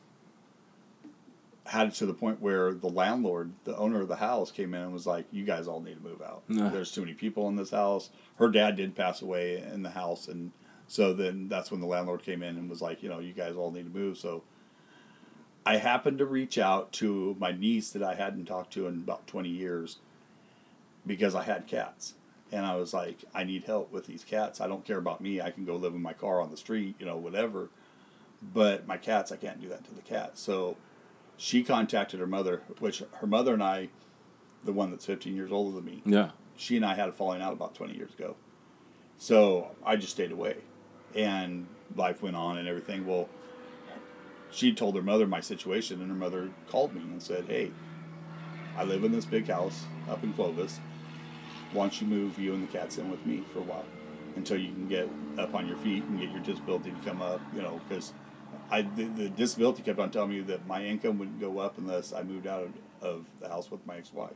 [1.66, 4.82] had it to the point where the landlord, the owner of the house, came in
[4.82, 6.44] and was like, "You guys all need to move out.
[6.48, 6.70] Nah.
[6.70, 10.28] There's too many people in this house." Her dad did pass away in the house,
[10.28, 10.52] and
[10.88, 13.56] so then that's when the landlord came in and was like, "You know, you guys
[13.56, 14.44] all need to move." So
[15.66, 19.26] I happened to reach out to my niece that I hadn't talked to in about
[19.26, 19.98] 20 years
[21.06, 22.14] because I had cats.
[22.52, 24.62] And I was like, I need help with these cats.
[24.62, 25.42] I don't care about me.
[25.42, 27.70] I can go live in my car on the street, you know, whatever.
[28.54, 30.40] But my cats, I can't do that to the cats.
[30.40, 30.78] So
[31.36, 33.90] she contacted her mother, which her mother and I,
[34.64, 36.32] the one that's 15 years older than me, yeah.
[36.56, 38.36] she and I had a falling out about 20 years ago.
[39.18, 40.58] So I just stayed away.
[41.16, 43.06] And life went on and everything.
[43.08, 43.30] Well,
[44.52, 47.72] she told her mother my situation, and her mother called me and said, Hey,
[48.78, 50.80] I live in this big house up in Clovis.
[51.72, 53.86] Why don't you move you and the cats in with me for a while
[54.36, 57.42] until you can get up on your feet and get your disability to come up,
[57.54, 58.14] you know, because
[58.70, 62.14] I the, the disability kept on telling me that my income wouldn't go up unless
[62.14, 64.32] I moved out of, of the house with my ex-wife.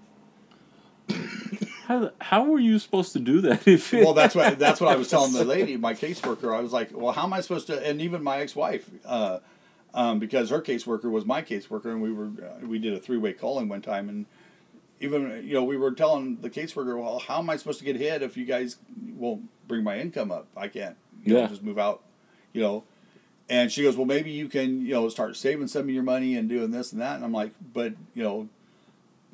[1.89, 3.67] How, how were you supposed to do that?
[3.67, 6.55] If well, that's what that's what I was telling the lady, my caseworker.
[6.55, 7.83] I was like, well, how am I supposed to?
[7.85, 9.39] And even my ex-wife, uh,
[9.95, 13.33] um, because her caseworker was my caseworker, and we were uh, we did a three-way
[13.33, 14.27] calling one time, and
[14.99, 17.95] even you know we were telling the caseworker, well, how am I supposed to get
[17.95, 18.77] hit if you guys
[19.15, 20.45] won't bring my income up?
[20.55, 21.41] I can't, you Yeah.
[21.41, 22.03] know, just move out,
[22.53, 22.83] you know.
[23.49, 26.35] And she goes, well, maybe you can, you know, start saving some of your money
[26.37, 27.15] and doing this and that.
[27.15, 28.47] And I'm like, but you know,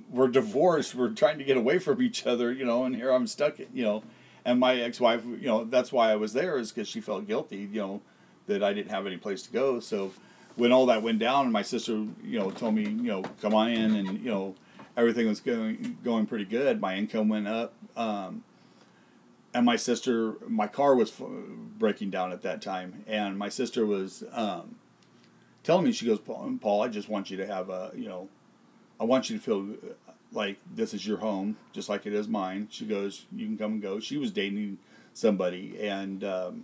[0.10, 0.95] we're divorced.
[0.95, 3.84] We're trying to get away from each other, you know, and here I'm stuck, you
[3.84, 4.03] know.
[4.43, 7.68] And my ex-wife, you know, that's why I was there is because she felt guilty,
[7.72, 8.01] you know,
[8.47, 9.80] that I didn't have any place to go.
[9.80, 10.12] So
[10.56, 11.93] when all that went down, my sister,
[12.24, 14.56] you know, told me, you know, come on in, and you know,
[14.95, 16.80] everything was going going pretty good.
[16.80, 17.74] My income went up.
[17.97, 18.43] Um,
[19.56, 21.14] and my sister, my car was
[21.80, 24.76] breaking down at that time, and my sister was um,
[25.64, 28.28] telling me, she goes, Paul, Paul, I just want you to have a, you know,
[29.00, 29.68] I want you to feel
[30.32, 32.68] like this is your home, just like it is mine.
[32.72, 34.00] She goes, you can come and go.
[34.00, 34.78] She was dating
[35.14, 36.64] somebody, and um,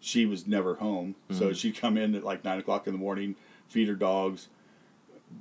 [0.00, 3.34] she was never home, so she'd come in at like nine o'clock in the morning,
[3.68, 4.48] feed her dogs,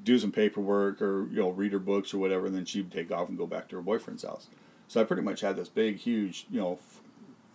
[0.03, 3.11] do some paperwork, or you know, read her books or whatever, and then she'd take
[3.11, 4.47] off and go back to her boyfriend's house.
[4.87, 6.79] So I pretty much had this big, huge, you know,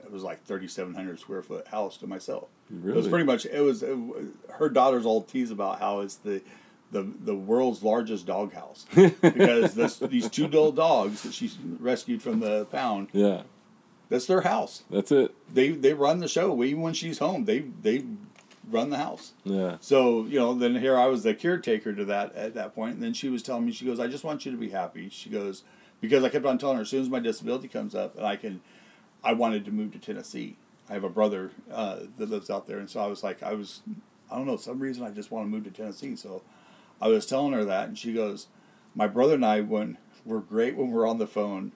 [0.05, 2.49] it was like thirty seven hundred square foot house to myself.
[2.71, 3.97] It was pretty much it was, it
[4.59, 6.43] her daughter's all tease about how it's the
[6.93, 12.21] the the world's largest dog house because this, these two little dogs that she rescued
[12.23, 13.43] from the pound Yeah,
[14.09, 14.83] that's their house.
[14.91, 15.35] that's it.
[15.53, 17.45] They they run the show even when she's home.
[17.45, 18.05] They they
[18.71, 19.33] run the house.
[19.45, 22.95] Yeah, So you know, then here I was the caretaker to that at that point,
[22.95, 25.09] and then she was telling me, she goes, "I just want you to be happy."
[25.11, 25.63] She goes,
[26.01, 28.37] because I kept on telling her, as soon as my disability comes up, and I
[28.37, 28.61] can,
[29.25, 30.57] I wanted to move to Tennessee.
[30.89, 33.55] I have a brother uh, that lives out there, and so I was like, I
[33.55, 33.81] was,
[34.31, 36.15] I don't know, some reason I just want to move to Tennessee.
[36.17, 36.43] So
[37.01, 38.49] I was telling her that, and she goes,
[38.95, 41.73] "My brother and I, when we're great when we're on the phone.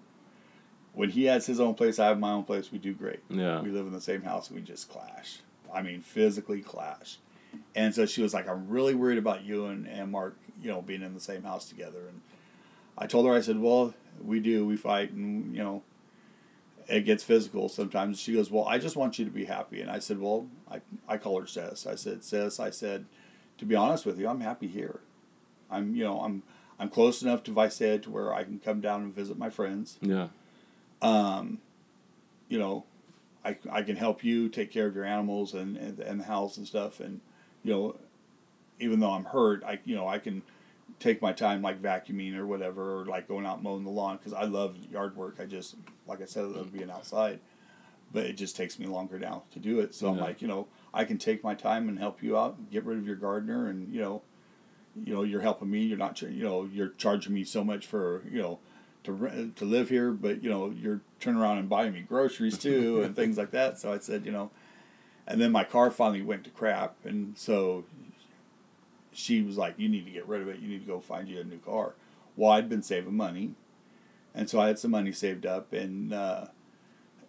[0.92, 2.70] When he has his own place, I have my own place.
[2.70, 3.20] We do great.
[3.28, 3.60] Yeah.
[3.60, 4.50] We live in the same house.
[4.50, 5.40] We just clash.
[5.72, 7.18] I mean, physically clash.
[7.74, 10.82] And so she was like, I'm really worried about you and, and Mark, you know,
[10.82, 12.06] being in the same house together.
[12.08, 12.20] And
[12.96, 15.82] I told her, I said, well, we do, we fight, and, you know,
[16.88, 18.20] it gets physical sometimes.
[18.20, 19.80] She goes, well, I just want you to be happy.
[19.80, 21.86] And I said, well, I, I call her Sis.
[21.86, 23.06] I said, Sis, I said,
[23.58, 25.00] to be honest with you, I'm happy here.
[25.74, 26.42] I'm, you know, I'm,
[26.78, 29.98] I'm close enough to Visalia to where I can come down and visit my friends
[30.00, 30.28] yeah,
[31.02, 31.58] um,
[32.48, 32.84] you know,
[33.44, 36.56] I, I can help you take care of your animals and, and, and the house
[36.56, 37.00] and stuff.
[37.00, 37.20] And,
[37.62, 37.96] you know,
[38.80, 40.42] even though I'm hurt, I, you know, I can
[41.00, 44.32] take my time like vacuuming or whatever, or like going out mowing the lawn because
[44.32, 45.36] I love yard work.
[45.40, 47.40] I just, like I said, I love being outside,
[48.12, 49.94] but it just takes me longer now to do it.
[49.94, 52.70] So I'm like, you know, I can take my time and help you out, and
[52.70, 54.22] get rid of your gardener, and you know,
[55.02, 55.80] you know, you're helping me.
[55.80, 58.58] You're not, you know, you're charging me so much for, you know,
[59.04, 62.58] to rent, to live here, but you know, you're turning around and buying me groceries
[62.58, 63.78] too and things like that.
[63.78, 64.50] So I said, you know,
[65.26, 67.84] and then my car finally went to crap, and so
[69.12, 70.58] she was like, "You need to get rid of it.
[70.58, 71.94] You need to go find you a new car."
[72.36, 73.54] Well, I'd been saving money,
[74.34, 76.46] and so I had some money saved up, and uh,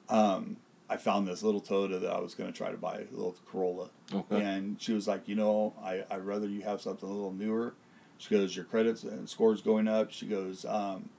[0.09, 0.57] um,
[0.89, 3.35] I found this little Toyota that I was going to try to buy, a little
[3.49, 3.89] Corolla.
[4.13, 4.41] Okay.
[4.41, 7.31] And she was like, you know, I I would rather you have something a little
[7.33, 7.73] newer.
[8.17, 10.11] She goes, your credits and scores going up.
[10.11, 11.09] She goes, um,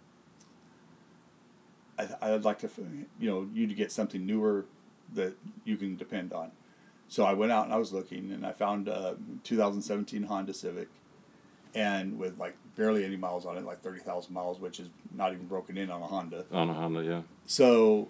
[1.99, 2.71] I I'd like to,
[3.19, 4.67] you know, you to get something newer
[5.15, 6.53] that you can depend on.
[7.09, 10.89] So I went out and I was looking, and I found a 2017 Honda Civic,
[11.75, 15.47] and with like barely any miles on it, like 30,000 miles, which is not even
[15.47, 16.45] broken in on a Honda.
[16.51, 17.05] on a Honda.
[17.05, 18.09] Yeah, So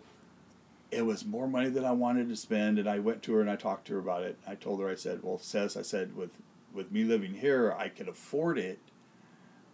[0.91, 3.51] it was more money than I wanted to spend, and I went to her and
[3.51, 4.39] I talked to her about it.
[4.47, 6.39] I told her, I said, "Well, Seth, I said with
[6.72, 8.78] with me living here, I could afford it,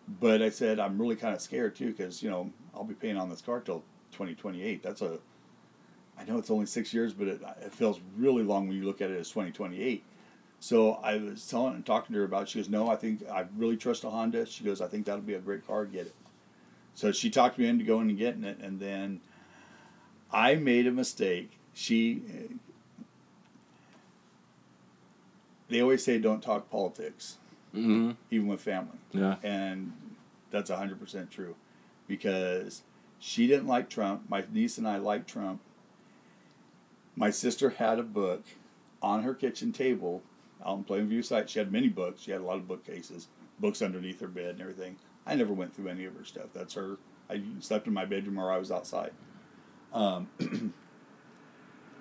[0.08, 3.16] but I said I'm really kind of scared too because you know I'll be paying
[3.16, 4.82] on this car till 2028.
[4.82, 5.18] That's a
[6.18, 9.00] I know it's only six years, but it, it feels really long when you look
[9.00, 10.04] at it as 2028.
[10.60, 12.44] So I was telling and talking to her about.
[12.44, 12.48] It.
[12.50, 15.20] She goes, "No, I think I really trust a Honda." She goes, "I think that'll
[15.20, 15.84] be a great car.
[15.84, 16.14] Get it."
[16.94, 19.20] So she talked me into going and getting it, and then
[20.32, 21.58] I made a mistake.
[21.74, 22.22] She.
[25.68, 27.38] They always say don't talk politics,
[27.74, 28.10] mm-hmm.
[28.30, 29.92] even with family, yeah, and
[30.50, 31.54] that's hundred percent true,
[32.06, 32.82] because
[33.18, 34.28] she didn't like Trump.
[34.28, 35.62] My niece and I liked Trump.
[37.16, 38.44] My sister had a book
[39.00, 40.22] on her kitchen table
[40.64, 41.48] out in Plainview site.
[41.48, 42.20] She had many books.
[42.22, 43.28] She had a lot of bookcases,
[43.58, 44.96] books underneath her bed and everything.
[45.26, 46.48] I never went through any of her stuff.
[46.52, 46.98] That's her.
[47.30, 49.12] I slept in my bedroom or I was outside.
[49.92, 50.28] Um,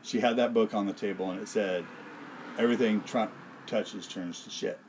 [0.03, 1.85] she had that book on the table and it said,
[2.57, 3.31] "Everything Trump
[3.67, 4.79] touches turns to shit."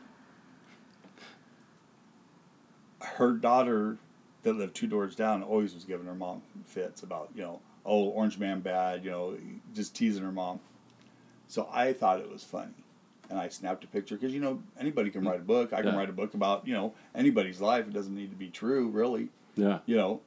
[3.00, 3.98] Her daughter,
[4.44, 8.05] that lived two doors down, always was giving her mom fits about you know, oh,
[8.11, 9.36] Orange Man bad, you know,
[9.74, 10.61] just teasing her mom.
[11.48, 12.72] So I thought it was funny,
[13.28, 15.72] and I snapped a picture because you know anybody can write a book.
[15.72, 15.96] I can Yeah.
[15.98, 17.86] write a book about you know anybody's life.
[17.88, 20.20] It doesn't need to be true, really yeah, you know,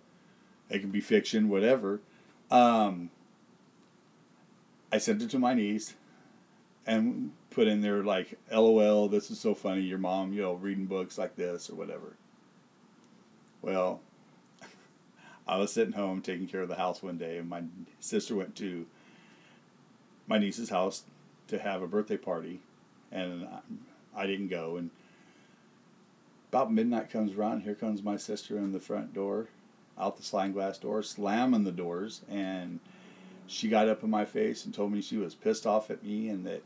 [0.69, 2.01] it can be fiction, whatever.
[2.51, 3.09] Um,
[4.91, 5.95] I sent it to my niece
[6.85, 10.85] and put in there like, LOL, this is so funny, your mom, you know, reading
[10.85, 12.15] books like this or whatever.
[13.61, 14.01] Well,
[15.47, 17.63] I was sitting home taking care of the house one day, and my
[17.99, 18.85] sister went to
[20.27, 21.03] my niece's house
[21.47, 22.59] to have a birthday party,
[23.11, 23.47] and
[24.15, 24.77] I, didn't go.
[24.77, 24.89] And
[26.49, 29.47] about midnight comes around, here comes my sister in the front door,
[29.97, 32.79] out the sliding glass door, slamming the doors, and
[33.47, 36.29] she got up in my face and told me she was pissed off at me
[36.29, 36.63] and that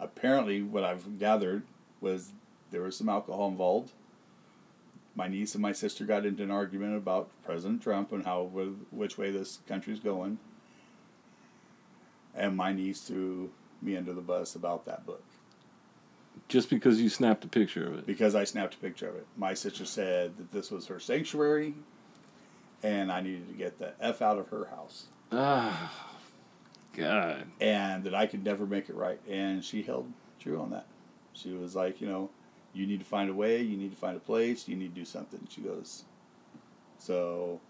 [0.00, 1.62] apparently what I've gathered
[2.00, 2.32] was
[2.70, 3.92] there was some alcohol involved.
[5.14, 8.50] My niece and my sister got into an argument about President Trump and how
[8.90, 10.38] which way this country's going.
[12.34, 13.50] And my niece threw
[13.80, 15.22] me under the bus about that book.
[16.48, 18.06] Just because you snapped a picture of it.
[18.06, 19.26] Because I snapped a picture of it.
[19.36, 21.74] My sister said that this was her sanctuary
[22.84, 25.06] and I needed to get the F out of her house.
[25.32, 25.90] Ah,
[26.92, 27.46] God.
[27.58, 29.18] And that I could never make it right.
[29.28, 30.86] And she held true on that.
[31.32, 32.30] She was like, you know,
[32.74, 35.00] you need to find a way, you need to find a place, you need to
[35.00, 35.40] do something.
[35.48, 36.04] She goes,
[36.98, 37.60] so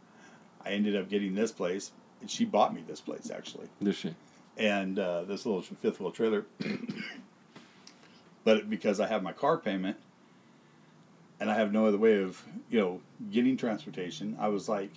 [0.65, 1.93] I ended up getting this place.
[2.21, 3.69] And she bought me this place, actually.
[3.83, 4.15] Did she?
[4.57, 6.47] And uh, this little fifth wheel trailer.
[8.45, 9.97] but because I have my car payment
[11.41, 14.93] and I have no other way of, you know, getting transportation, I was like,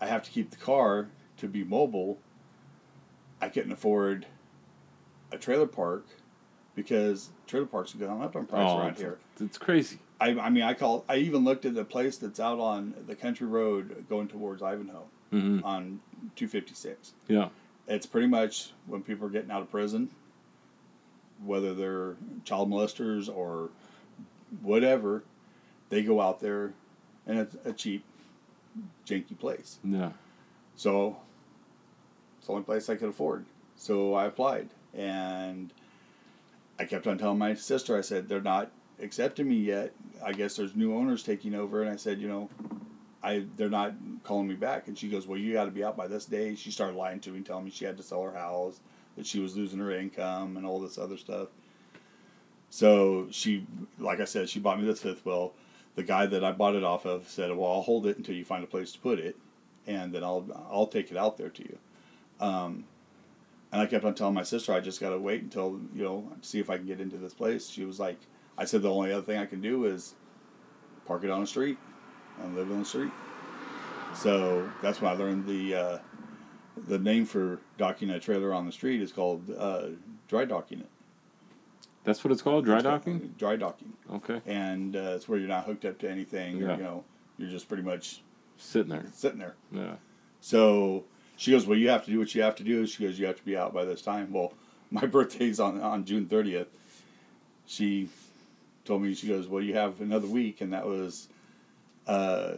[0.00, 2.18] I have to keep the car to be mobile.
[3.40, 4.26] I couldn't afford
[5.32, 6.06] a trailer park
[6.74, 9.18] because trailer parks are gone up on price Oh, around here.
[9.40, 9.98] it's crazy.
[10.20, 11.04] I, I mean, I call.
[11.08, 15.04] I even looked at the place that's out on the country road going towards Ivanhoe
[15.30, 16.00] hmm on
[16.34, 17.12] two fifty six.
[17.28, 17.50] Yeah.
[17.86, 20.10] It's pretty much when people are getting out of prison,
[21.44, 23.70] whether they're child molesters or
[24.62, 25.22] whatever,
[25.88, 26.72] they go out there,
[27.26, 28.04] and it's a cheap,
[29.06, 29.78] janky place.
[29.84, 30.10] Yeah.
[30.76, 31.16] So
[32.38, 33.44] it's the only place I could afford.
[33.76, 35.72] So I applied, and
[36.78, 38.70] I kept on telling my sister, I said, they're not
[39.00, 39.92] accepting me yet.
[40.24, 42.50] I guess there's new owners taking over, and I said, you know,
[43.22, 44.88] I they're not calling me back.
[44.88, 46.54] And she goes, well, you got to be out by this day.
[46.54, 48.80] She started lying to me, telling me she had to sell her house,
[49.16, 51.48] that she was losing her income, and all this other stuff.
[52.70, 53.66] So she,
[53.98, 55.54] like I said, she bought me this fifth wheel.
[55.94, 58.44] The guy that I bought it off of said, "Well, I'll hold it until you
[58.44, 59.36] find a place to put it,
[59.86, 61.78] and then I'll I'll take it out there to you."
[62.40, 62.84] Um,
[63.72, 66.32] and I kept on telling my sister, "I just got to wait until you know
[66.40, 68.18] see if I can get into this place." She was like,
[68.56, 70.14] "I said the only other thing I can do is
[71.06, 71.78] park it on the street
[72.40, 73.12] and live on the street."
[74.14, 75.98] So that's when I learned the uh,
[76.86, 79.88] the name for docking a trailer on the street is called uh,
[80.28, 80.88] dry docking it.
[82.08, 82.64] That's what it's called?
[82.64, 83.34] Dry docking?
[83.36, 84.40] Dry docking Okay.
[84.46, 86.62] and uh, it's where you're not hooked up to anything.
[86.62, 86.76] Or, Yeah.
[86.78, 87.04] you know,
[87.36, 88.22] you're just pretty much
[88.56, 89.04] Sitting there.
[89.12, 89.56] sitting there.
[89.70, 89.96] Yeah.
[90.40, 91.04] So
[91.36, 93.26] she goes, "Well, you have to do what you have to do." She goes, "You
[93.26, 94.54] have to be out by this time." Well,
[94.90, 96.68] my birthday's on on June thirtieth.
[97.66, 98.08] She
[98.86, 101.28] told me she goes, "Well, you have another week," and that was
[102.06, 102.56] uh,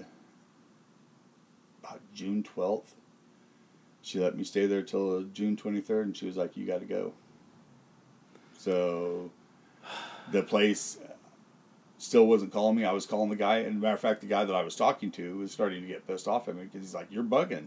[1.83, 2.95] about June twelfth.
[4.03, 6.79] She let me stay there till June twenty third, and she was like, "You got
[6.81, 7.13] to go."
[8.57, 9.31] So
[10.31, 10.99] the place
[11.99, 12.85] still wasn't calling me.
[12.85, 15.11] I was calling the guy, and matter of fact, the guy that I was talking
[15.13, 17.67] to was starting to get pissed off at me because he's like, "You're bugging."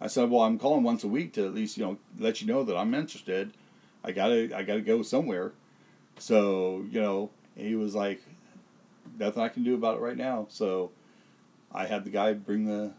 [0.00, 2.46] I said, "Well, I'm calling once a week to at least you know let you
[2.46, 3.52] know that I'm interested.
[4.02, 5.52] I gotta I gotta go somewhere."
[6.18, 8.22] So you know, he was like,
[9.18, 10.90] "Nothing I can do about it right now." So
[11.72, 12.92] I had the guy bring the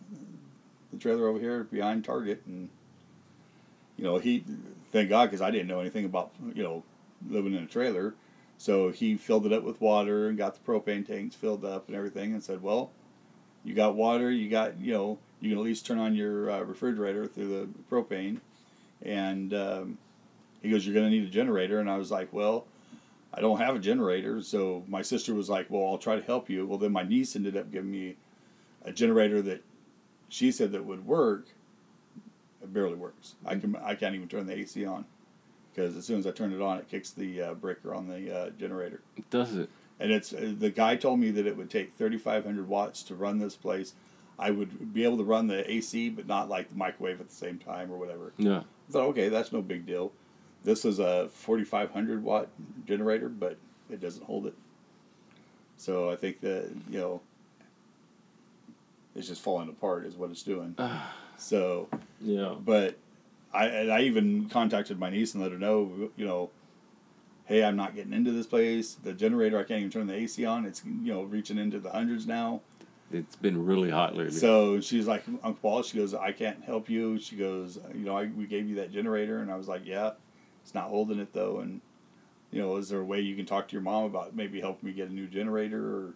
[0.92, 2.70] the trailer over here behind Target, and
[3.98, 4.44] you know he
[4.92, 6.84] thank God because I didn't know anything about you know
[7.28, 8.14] living in a trailer.
[8.60, 11.96] So he filled it up with water and got the propane tanks filled up and
[11.96, 12.92] everything, and said, "Well,
[13.64, 14.30] you got water.
[14.30, 17.70] You got you know you can at least turn on your uh, refrigerator through the
[17.90, 18.42] propane."
[19.02, 19.98] And um,
[20.62, 22.68] he goes, "You're going to need a generator." And I was like, "Well,
[23.34, 26.50] I don't have a generator." So my sister was like, "Well, I'll try to help
[26.50, 28.18] you." Well, then my niece ended up giving me
[28.84, 29.64] a generator that
[30.28, 31.48] she said that would work.
[32.62, 33.36] It barely works.
[33.46, 35.06] I can I can't even turn the AC on
[35.74, 38.36] because as soon as I turn it on, it kicks the uh, breaker on the
[38.36, 39.02] uh, generator.
[39.30, 39.70] Does it?
[40.00, 43.40] And it's uh, the guy told me that it would take 3,500 watts to run
[43.40, 43.94] this place.
[44.38, 47.36] I would be able to run the AC, but not like the microwave at the
[47.36, 48.32] same time or whatever.
[48.38, 48.60] Yeah.
[48.60, 50.14] I thought, okay, that's no big deal.
[50.64, 52.48] This is a 4,500 watt
[52.88, 53.58] generator, but
[53.90, 54.54] it doesn't hold it.
[55.78, 57.22] So I think that you know,
[59.16, 60.76] it's just falling apart is what it's doing.
[61.38, 61.90] so
[62.22, 62.56] Yeah.
[62.64, 62.98] but
[63.54, 66.50] I and I even contacted my niece and let her know, you know,
[67.46, 68.96] hey, I'm not getting into this place.
[68.96, 70.66] The generator, I can't even turn the AC on.
[70.66, 72.62] It's you know reaching into the hundreds now.
[73.12, 74.38] It's been really hot lately.
[74.38, 77.18] So she's like, Uncle Paul, she goes, I can't help you.
[77.18, 80.12] She goes, you know, I, we gave you that generator, and I was like, yeah,
[80.62, 81.82] it's not holding it though, and
[82.52, 84.90] you know, is there a way you can talk to your mom about maybe helping
[84.90, 86.14] me get a new generator or,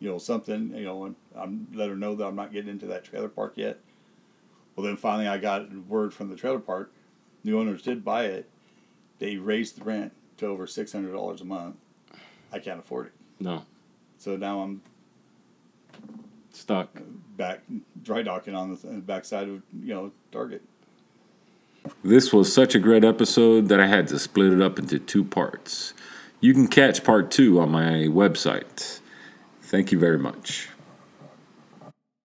[0.00, 2.86] you know, something, you know, and I'm let her know that I'm not getting into
[2.86, 3.78] that trailer park yet.
[4.76, 6.92] Well, then finally I got word from the trailer park.
[7.44, 8.48] The owners did buy it.
[9.18, 11.76] They raised the rent to over six hundred dollars a month.
[12.52, 13.64] I can't afford it, no.
[14.18, 14.82] so now I'm
[16.50, 16.90] Stuck.
[17.36, 17.60] back
[18.02, 20.62] dry docking on the backside of you know Target.
[22.04, 25.24] This was such a great episode that I had to split it up into two
[25.24, 25.94] parts.
[26.40, 29.00] You can catch part two on my website.
[29.62, 30.68] Thank you very much.